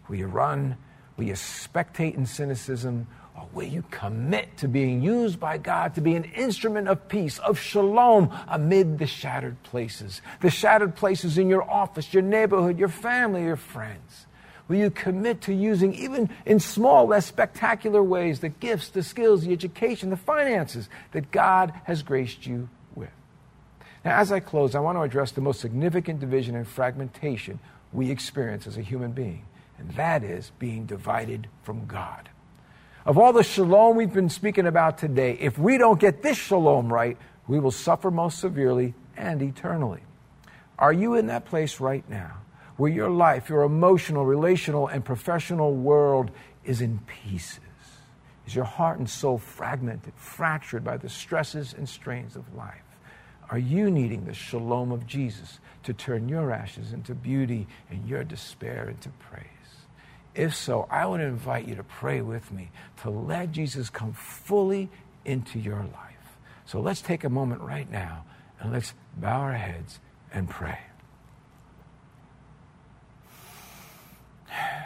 Will 0.07 0.17
you 0.17 0.27
run? 0.27 0.77
Will 1.17 1.25
you 1.25 1.33
spectate 1.33 2.15
in 2.15 2.25
cynicism? 2.25 3.07
Or 3.35 3.47
will 3.53 3.67
you 3.67 3.83
commit 3.91 4.57
to 4.57 4.67
being 4.67 5.01
used 5.01 5.39
by 5.39 5.57
God 5.57 5.95
to 5.95 6.01
be 6.01 6.15
an 6.15 6.23
instrument 6.23 6.87
of 6.87 7.07
peace, 7.09 7.37
of 7.39 7.59
shalom 7.59 8.31
amid 8.47 8.97
the 8.97 9.07
shattered 9.07 9.61
places? 9.63 10.21
The 10.41 10.49
shattered 10.49 10.95
places 10.95 11.37
in 11.37 11.49
your 11.49 11.69
office, 11.69 12.13
your 12.13 12.23
neighborhood, 12.23 12.79
your 12.79 12.89
family, 12.89 13.43
your 13.43 13.57
friends. 13.57 14.25
Will 14.67 14.77
you 14.77 14.89
commit 14.89 15.41
to 15.41 15.53
using, 15.53 15.93
even 15.93 16.29
in 16.45 16.59
small, 16.59 17.05
less 17.05 17.25
spectacular 17.25 18.01
ways, 18.01 18.39
the 18.39 18.49
gifts, 18.49 18.89
the 18.89 19.03
skills, 19.03 19.43
the 19.43 19.51
education, 19.51 20.09
the 20.09 20.17
finances 20.17 20.89
that 21.11 21.31
God 21.31 21.73
has 21.83 22.01
graced 22.01 22.47
you 22.47 22.69
with? 22.95 23.11
now, 24.03 24.17
as 24.17 24.31
I 24.31 24.39
close, 24.39 24.73
I 24.75 24.79
want 24.79 24.97
to 24.97 25.01
address 25.01 25.31
the 25.31 25.41
most 25.41 25.59
significant 25.59 26.19
division 26.19 26.55
and 26.55 26.67
fragmentation 26.67 27.59
we 27.93 28.09
experience 28.09 28.65
as 28.65 28.77
a 28.77 28.81
human 28.81 29.11
being, 29.11 29.45
and 29.77 29.91
that 29.91 30.23
is 30.23 30.51
being 30.59 30.85
divided 30.85 31.47
from 31.63 31.85
God. 31.85 32.29
Of 33.05 33.17
all 33.17 33.33
the 33.33 33.43
shalom 33.43 33.95
we've 33.95 34.13
been 34.13 34.29
speaking 34.29 34.65
about 34.65 34.97
today, 34.97 35.37
if 35.39 35.59
we 35.59 35.77
don't 35.77 35.99
get 35.99 36.23
this 36.23 36.37
shalom 36.37 36.91
right, 36.91 37.17
we 37.47 37.59
will 37.59 37.71
suffer 37.71 38.09
most 38.09 38.39
severely 38.39 38.95
and 39.15 39.41
eternally. 39.41 40.01
Are 40.79 40.93
you 40.93 41.13
in 41.15 41.27
that 41.27 41.45
place 41.45 41.79
right 41.79 42.07
now 42.09 42.37
where 42.77 42.91
your 42.91 43.09
life, 43.09 43.49
your 43.49 43.63
emotional, 43.63 44.25
relational, 44.25 44.87
and 44.87 45.05
professional 45.05 45.73
world 45.73 46.31
is 46.63 46.81
in 46.81 46.99
pieces? 46.99 47.59
Is 48.47 48.55
your 48.55 48.65
heart 48.65 48.99
and 48.99 49.09
soul 49.09 49.37
fragmented, 49.37 50.13
fractured 50.15 50.83
by 50.83 50.97
the 50.97 51.09
stresses 51.09 51.73
and 51.73 51.87
strains 51.87 52.35
of 52.35 52.53
life? 52.55 52.81
Are 53.49 53.59
you 53.59 53.91
needing 53.91 54.25
the 54.25 54.33
shalom 54.33 54.91
of 54.91 55.05
Jesus 55.05 55.59
to 55.83 55.93
turn 55.93 56.27
your 56.27 56.51
ashes 56.51 56.93
into 56.93 57.13
beauty 57.13 57.67
and 57.89 58.07
your 58.07 58.23
despair 58.23 58.89
into 58.89 59.09
praise? 59.09 59.45
If 60.35 60.55
so, 60.55 60.87
I 60.91 61.05
would 61.05 61.21
invite 61.21 61.67
you 61.67 61.75
to 61.75 61.83
pray 61.83 62.21
with 62.21 62.51
me 62.51 62.69
to 63.03 63.09
let 63.09 63.51
Jesus 63.51 63.89
come 63.89 64.13
fully 64.13 64.89
into 65.23 65.59
your 65.59 65.79
life. 65.79 66.37
So 66.65 66.81
let's 66.81 67.01
take 67.01 67.23
a 67.23 67.29
moment 67.29 67.61
right 67.61 67.89
now 67.89 68.25
and 68.59 68.71
let's 68.71 68.93
bow 69.17 69.39
our 69.39 69.53
heads 69.53 69.99
and 70.33 70.49
pray. 70.49 70.79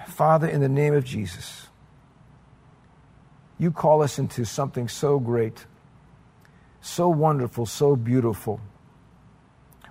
Father, 0.08 0.48
in 0.48 0.62
the 0.62 0.70
name 0.70 0.94
of 0.94 1.04
Jesus, 1.04 1.68
you 3.58 3.72
call 3.72 4.04
us 4.04 4.20
into 4.20 4.46
something 4.46 4.88
so 4.88 5.20
great 5.20 5.66
so 6.82 7.10
wonderful, 7.10 7.66
so 7.66 7.96
beautiful. 7.96 8.60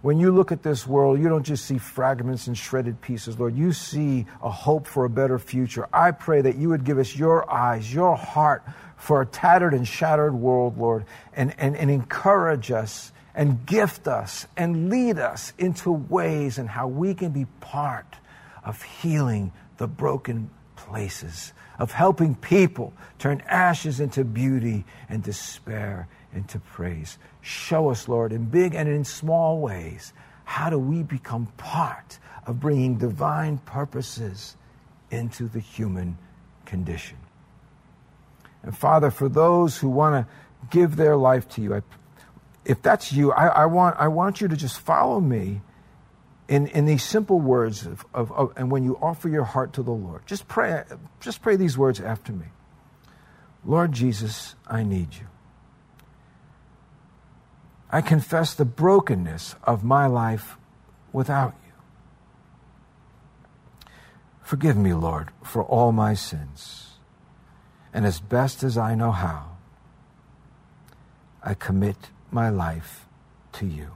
When 0.00 0.20
you 0.20 0.30
look 0.30 0.52
at 0.52 0.62
this 0.62 0.86
world, 0.86 1.18
you 1.18 1.28
don't 1.28 1.42
just 1.42 1.64
see 1.64 1.78
fragments 1.78 2.46
and 2.46 2.56
shredded 2.56 3.00
pieces, 3.00 3.38
Lord. 3.38 3.56
You 3.56 3.72
see 3.72 4.26
a 4.42 4.50
hope 4.50 4.86
for 4.86 5.04
a 5.04 5.10
better 5.10 5.38
future. 5.38 5.88
I 5.92 6.12
pray 6.12 6.40
that 6.40 6.56
you 6.56 6.68
would 6.68 6.84
give 6.84 6.98
us 6.98 7.16
your 7.16 7.50
eyes, 7.50 7.92
your 7.92 8.16
heart 8.16 8.62
for 8.96 9.22
a 9.22 9.26
tattered 9.26 9.74
and 9.74 9.86
shattered 9.86 10.34
world, 10.34 10.78
Lord, 10.78 11.04
and, 11.34 11.52
and, 11.58 11.76
and 11.76 11.90
encourage 11.90 12.70
us 12.70 13.12
and 13.34 13.64
gift 13.66 14.06
us 14.06 14.46
and 14.56 14.88
lead 14.88 15.18
us 15.18 15.52
into 15.58 15.90
ways 15.90 16.58
and 16.58 16.68
how 16.68 16.86
we 16.86 17.14
can 17.14 17.30
be 17.30 17.46
part 17.60 18.16
of 18.64 18.82
healing 18.82 19.52
the 19.78 19.88
broken 19.88 20.50
places, 20.76 21.52
of 21.78 21.92
helping 21.92 22.34
people 22.36 22.92
turn 23.18 23.42
ashes 23.46 23.98
into 24.00 24.24
beauty 24.24 24.84
and 25.08 25.22
despair 25.22 26.08
into 26.34 26.58
praise. 26.58 27.18
Show 27.40 27.90
us, 27.90 28.08
Lord, 28.08 28.32
in 28.32 28.46
big 28.46 28.74
and 28.74 28.88
in 28.88 29.04
small 29.04 29.60
ways, 29.60 30.12
how 30.44 30.70
do 30.70 30.78
we 30.78 31.02
become 31.02 31.46
part 31.56 32.18
of 32.46 32.60
bringing 32.60 32.96
divine 32.96 33.58
purposes 33.58 34.56
into 35.10 35.48
the 35.48 35.60
human 35.60 36.18
condition. 36.64 37.18
And 38.62 38.76
Father, 38.76 39.10
for 39.10 39.28
those 39.28 39.76
who 39.76 39.88
want 39.88 40.26
to 40.26 40.66
give 40.70 40.96
their 40.96 41.16
life 41.16 41.48
to 41.50 41.62
you, 41.62 41.74
I, 41.74 41.82
if 42.64 42.82
that's 42.82 43.12
you, 43.12 43.32
I, 43.32 43.46
I, 43.48 43.66
want, 43.66 43.96
I 43.98 44.08
want 44.08 44.40
you 44.40 44.48
to 44.48 44.56
just 44.56 44.80
follow 44.80 45.20
me 45.20 45.60
in, 46.48 46.66
in 46.68 46.86
these 46.86 47.04
simple 47.04 47.38
words 47.38 47.86
of, 47.86 48.04
of, 48.14 48.32
of, 48.32 48.52
and 48.56 48.70
when 48.70 48.84
you 48.84 48.98
offer 49.00 49.28
your 49.28 49.44
heart 49.44 49.74
to 49.74 49.82
the 49.82 49.92
Lord. 49.92 50.26
Just 50.26 50.48
pray, 50.48 50.82
just 51.20 51.42
pray 51.42 51.56
these 51.56 51.76
words 51.76 52.00
after 52.00 52.32
me. 52.32 52.46
Lord 53.64 53.92
Jesus, 53.92 54.54
I 54.66 54.82
need 54.82 55.14
you. 55.14 55.26
I 57.90 58.00
confess 58.02 58.54
the 58.54 58.64
brokenness 58.64 59.54
of 59.64 59.82
my 59.82 60.06
life 60.06 60.56
without 61.12 61.54
you. 61.64 61.72
Forgive 64.42 64.76
me, 64.76 64.92
Lord, 64.94 65.30
for 65.42 65.62
all 65.62 65.92
my 65.92 66.14
sins. 66.14 66.98
And 67.92 68.04
as 68.04 68.20
best 68.20 68.62
as 68.62 68.76
I 68.76 68.94
know 68.94 69.12
how, 69.12 69.56
I 71.42 71.54
commit 71.54 72.10
my 72.30 72.50
life 72.50 73.06
to 73.52 73.66
you. 73.66 73.92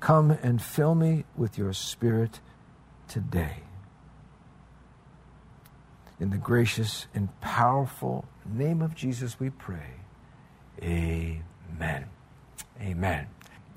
Come 0.00 0.30
and 0.42 0.60
fill 0.60 0.94
me 0.94 1.24
with 1.36 1.58
your 1.58 1.72
Spirit 1.72 2.40
today. 3.08 3.62
In 6.18 6.30
the 6.30 6.38
gracious 6.38 7.06
and 7.14 7.28
powerful 7.40 8.24
name 8.44 8.80
of 8.82 8.94
Jesus, 8.94 9.38
we 9.38 9.50
pray. 9.50 10.01
Amen. 10.82 12.06
Amen. 12.80 13.26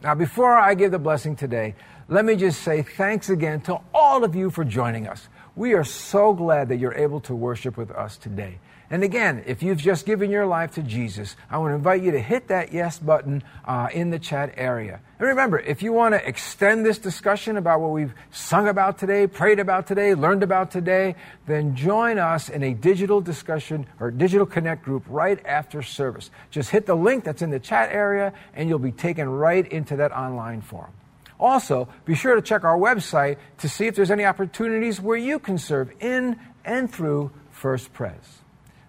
Now, 0.04 0.16
before 0.16 0.58
I 0.58 0.74
give 0.74 0.92
the 0.92 1.00
blessing 1.00 1.36
today, 1.36 1.76
let 2.08 2.26
me 2.26 2.36
just 2.36 2.62
say 2.62 2.82
thanks 2.84 3.30
again 3.30 3.62
to 3.62 3.80
all 3.94 4.24
of 4.24 4.36
you 4.36 4.50
for 4.50 4.64
joining 4.64 5.08
us. 5.08 5.28
We 5.56 5.74
are 5.74 5.84
so 5.84 6.34
glad 6.34 6.70
that 6.70 6.78
you're 6.78 6.94
able 6.94 7.20
to 7.22 7.36
worship 7.36 7.78
with 7.78 7.92
us 7.92 8.18
today. 8.18 8.60
And 8.92 9.04
again, 9.04 9.44
if 9.48 9.64
you've 9.64 9.80
just 9.80 10.06
given 10.06 10.30
your 10.30 10.46
life 10.46 10.76
to 10.76 10.84
Jesus, 10.84 11.36
I 11.50 11.58
want 11.58 11.72
to 11.72 11.76
invite 11.76 12.04
you 12.04 12.12
to 12.12 12.20
hit 12.20 12.50
that 12.50 12.72
yes 12.72 13.00
button 13.00 13.42
uh, 13.66 13.88
in 13.92 14.12
the 14.12 14.20
chat 14.20 14.54
area. 14.58 15.00
And 15.18 15.28
remember, 15.28 15.60
if 15.60 15.82
you 15.82 15.92
want 15.92 16.14
to 16.14 16.28
extend 16.28 16.86
this 16.86 17.00
discussion 17.00 17.58
about 17.58 17.82
what 17.82 17.92
we've 17.92 18.14
sung 18.32 18.68
about 18.68 19.00
today, 19.00 19.26
prayed 19.26 19.60
about 19.60 19.88
today, 19.88 20.14
learned 20.14 20.44
about 20.44 20.70
today, 20.70 21.16
then 21.48 21.76
join 21.76 22.20
us 22.20 22.48
in 22.50 22.62
a 22.62 22.76
digital 22.76 23.22
discussion 23.22 23.88
or 24.00 24.12
digital 24.12 24.46
connect 24.46 24.84
group 24.84 25.04
right 25.08 25.44
after 25.46 25.82
service. 25.82 26.30
Just 26.52 26.70
hit 26.70 26.86
the 26.86 26.96
link 26.96 27.24
that's 27.24 27.42
in 27.42 27.50
the 27.50 27.60
chat 27.60 27.92
area 27.92 28.34
and 28.54 28.70
you'll 28.70 28.78
be 28.78 28.92
taken 28.92 29.28
right 29.28 29.68
into 29.72 29.96
that 29.96 30.12
online 30.12 30.62
forum. 30.62 30.92
Also, 31.40 31.88
be 32.06 32.14
sure 32.14 32.36
to 32.36 32.42
check 32.42 32.64
our 32.64 32.78
website 32.78 33.38
to 33.58 33.68
see 33.68 33.88
if 33.88 33.96
there's 33.96 34.12
any 34.12 34.26
opportunities 34.26 35.02
where 35.02 35.18
you 35.18 35.40
can 35.40 35.58
serve 35.58 35.92
in 36.00 36.40
and 36.64 36.92
through 36.92 37.32
First 37.52 37.92
Pres. 37.94 38.45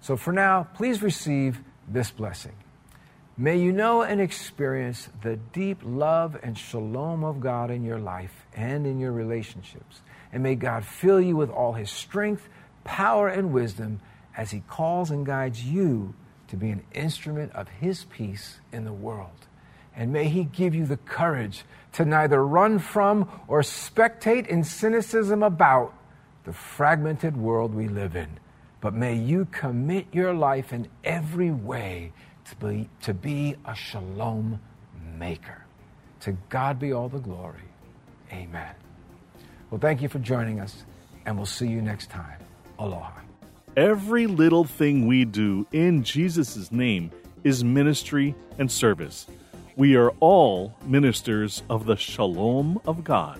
So 0.06 0.16
for 0.16 0.32
now, 0.32 0.68
please 0.74 1.02
receive 1.02 1.60
this 1.88 2.12
blessing. 2.12 2.52
May 3.36 3.56
you 3.56 3.72
know 3.72 4.02
and 4.02 4.20
experience 4.20 5.08
the 5.20 5.34
deep 5.52 5.80
love 5.82 6.38
and 6.44 6.56
shalom 6.56 7.24
of 7.24 7.40
God 7.40 7.72
in 7.72 7.82
your 7.82 7.98
life 7.98 8.46
and 8.54 8.86
in 8.86 9.00
your 9.00 9.10
relationships. 9.10 10.02
And 10.32 10.44
may 10.44 10.54
God 10.54 10.84
fill 10.84 11.20
you 11.20 11.34
with 11.34 11.50
all 11.50 11.72
his 11.72 11.90
strength, 11.90 12.48
power, 12.84 13.26
and 13.26 13.52
wisdom 13.52 14.00
as 14.36 14.52
he 14.52 14.62
calls 14.68 15.10
and 15.10 15.26
guides 15.26 15.64
you 15.64 16.14
to 16.46 16.56
be 16.56 16.70
an 16.70 16.84
instrument 16.94 17.52
of 17.56 17.66
his 17.66 18.04
peace 18.04 18.60
in 18.70 18.84
the 18.84 18.92
world. 18.92 19.48
And 19.96 20.12
may 20.12 20.28
he 20.28 20.44
give 20.44 20.72
you 20.72 20.86
the 20.86 20.98
courage 20.98 21.64
to 21.94 22.04
neither 22.04 22.46
run 22.46 22.78
from 22.78 23.28
or 23.48 23.62
spectate 23.62 24.46
in 24.46 24.62
cynicism 24.62 25.42
about 25.42 25.92
the 26.44 26.52
fragmented 26.52 27.36
world 27.36 27.74
we 27.74 27.88
live 27.88 28.14
in, 28.14 28.38
but 28.80 28.94
may 28.94 29.14
you 29.14 29.46
commit 29.50 30.06
your 30.12 30.34
life 30.34 30.72
in 30.72 30.88
every 31.04 31.50
way 31.50 32.12
to 32.44 32.56
be, 32.56 32.88
to 33.02 33.14
be 33.14 33.56
a 33.64 33.74
shalom 33.74 34.60
maker. 35.18 35.64
To 36.20 36.32
God 36.48 36.78
be 36.78 36.92
all 36.92 37.08
the 37.08 37.18
glory. 37.18 37.60
Amen. 38.32 38.74
Well, 39.70 39.80
thank 39.80 40.02
you 40.02 40.08
for 40.08 40.18
joining 40.18 40.60
us, 40.60 40.84
and 41.24 41.36
we'll 41.36 41.46
see 41.46 41.68
you 41.68 41.82
next 41.82 42.10
time. 42.10 42.38
Aloha. 42.78 43.20
Every 43.76 44.26
little 44.26 44.64
thing 44.64 45.06
we 45.06 45.24
do 45.24 45.66
in 45.72 46.02
Jesus' 46.02 46.72
name 46.72 47.10
is 47.44 47.62
ministry 47.62 48.34
and 48.58 48.70
service. 48.70 49.26
We 49.76 49.96
are 49.96 50.10
all 50.20 50.74
ministers 50.86 51.62
of 51.68 51.84
the 51.84 51.96
shalom 51.96 52.80
of 52.86 53.04
God. 53.04 53.38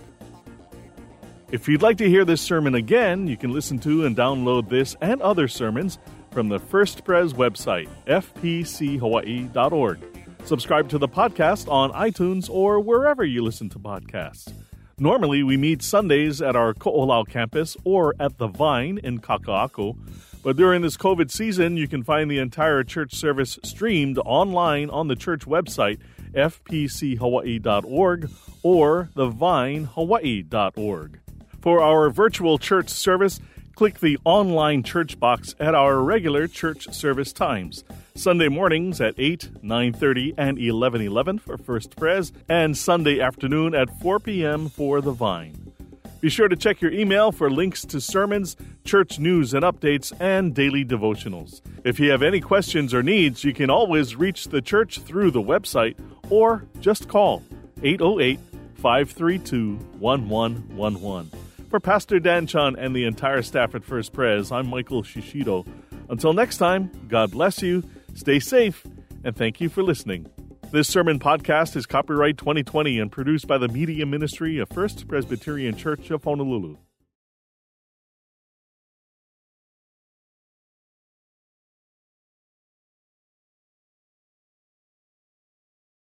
If 1.53 1.69
you'd 1.69 1.83
like 1.83 1.99
to 1.99 2.09
hear 2.09 2.25
this 2.25 2.41
sermon 2.41 2.75
again, 2.75 3.29
you 3.29 3.37
can 3.37 3.53
listen 3.53 3.79
to 3.81 4.05
and 4.05 4.17
download 4.17 4.69
this 4.69 4.97
and 5.01 5.23
other 5.23 5.47
sermons 5.47 5.97
from 6.33 6.49
the 6.49 6.59
First 6.59 7.05
Pres 7.05 7.35
website, 7.35 7.89
fpchawaii.org. 8.09 9.99
Subscribe 10.45 10.89
to 10.89 10.99
the 10.99 11.09
podcast 11.09 11.71
on 11.71 11.93
iTunes 11.93 12.51
or 12.51 12.81
wherever 12.81 13.25
you 13.25 13.45
listen 13.45 13.69
to 13.69 13.79
podcasts. 13.79 14.53
Normally, 14.99 15.45
we 15.45 15.57
meet 15.57 15.83
Sundays 15.83 16.43
at 16.43 16.57
our 16.57 16.75
Ko'olau 16.75 17.29
campus 17.29 17.77
or 17.85 18.17
at 18.19 18.39
The 18.39 18.49
Vine 18.49 18.99
in 19.05 19.21
Kaka'ako. 19.21 19.97
But 20.43 20.57
during 20.57 20.83
this 20.83 20.97
COVID 20.97 21.31
season, 21.31 21.77
you 21.77 21.87
can 21.87 22.03
find 22.03 22.29
the 22.29 22.39
entire 22.39 22.83
church 22.83 23.15
service 23.15 23.57
streamed 23.63 24.19
online 24.19 24.91
on 24.91 25.07
the 25.07 25.17
church 25.17 25.47
website, 25.47 26.01
fpchawaii.org 26.35 28.31
or 28.65 29.11
thevinehawaii.org. 29.15 31.21
For 31.67 31.83
our 31.83 32.11
virtual 32.11 32.59
church 32.59 32.91
service, 32.91 33.41
click 33.75 33.99
the 33.99 34.19
online 34.25 34.85
church 34.85 35.19
box 35.19 35.57
at 35.59 35.75
our 35.75 36.01
regular 36.01 36.47
church 36.47 36.95
service 36.95 37.33
times. 37.33 37.83
Sunday 38.15 38.47
mornings 38.49 39.01
at 39.01 39.17
8, 39.19 39.51
9:30 39.65 40.33
and 40.39 40.59
11:11 40.59 41.41
for 41.41 41.59
First 41.59 41.97
Pres 41.97 42.33
and 42.49 42.79
Sunday 42.79 43.21
afternoon 43.21 43.75
at 43.75 43.99
4 44.01 44.21
p.m. 44.21 44.69
for 44.69 45.01
The 45.01 45.11
Vine. 45.11 45.73
Be 46.21 46.29
sure 46.31 46.47
to 46.47 46.55
check 46.55 46.81
your 46.81 46.93
email 46.93 47.33
for 47.33 47.51
links 47.51 47.85
to 47.87 48.01
sermons, 48.01 48.57
church 48.85 49.19
news 49.19 49.53
and 49.53 49.65
updates, 49.65 50.13
and 50.21 50.55
daily 50.55 50.85
devotionals. 50.85 51.63
If 51.83 51.99
you 51.99 52.13
have 52.13 52.23
any 52.23 52.41
questions 52.41 52.95
or 52.95 53.03
needs, 53.03 53.43
you 53.43 53.53
can 53.53 53.71
always 53.71 54.15
reach 54.15 54.51
the 54.51 54.63
church 54.63 55.01
through 55.01 55.33
the 55.33 55.43
website 55.43 55.97
or 56.31 56.65
just 56.79 57.09
call 57.09 57.43
808 57.83 58.39
532 58.77 59.81
1111. 59.99 61.46
For 61.69 61.81
Pastor 61.81 62.21
Dan 62.21 62.47
Chun 62.47 62.77
and 62.77 62.95
the 62.95 63.05
entire 63.05 63.43
staff 63.43 63.75
at 63.75 63.85
First 63.85 64.13
Pres, 64.13 64.53
I'm 64.53 64.69
Michael 64.69 65.03
Shishido. 65.03 65.67
Until 66.09 66.33
next 66.33 66.59
time, 66.59 66.93
God 67.09 67.33
bless 67.33 67.61
you, 67.61 67.83
stay 68.15 68.39
safe, 68.39 68.87
and 69.25 69.35
thank 69.35 69.61
you 69.61 69.69
for 69.69 69.83
listening. 69.83 70.29
This 70.71 70.87
sermon 70.87 71.19
podcast 71.19 71.75
is 71.75 71.85
copyright 71.85 72.39
2020 72.39 73.01
and 73.01 73.11
produced 73.11 73.49
by 73.49 73.59
the 73.59 73.67
Media 73.67 74.07
Ministry 74.07 74.59
of 74.59 74.69
First 74.69 75.09
Presbyterian 75.09 75.77
Church 75.77 76.11
of 76.11 76.23
Honolulu. 76.23 76.77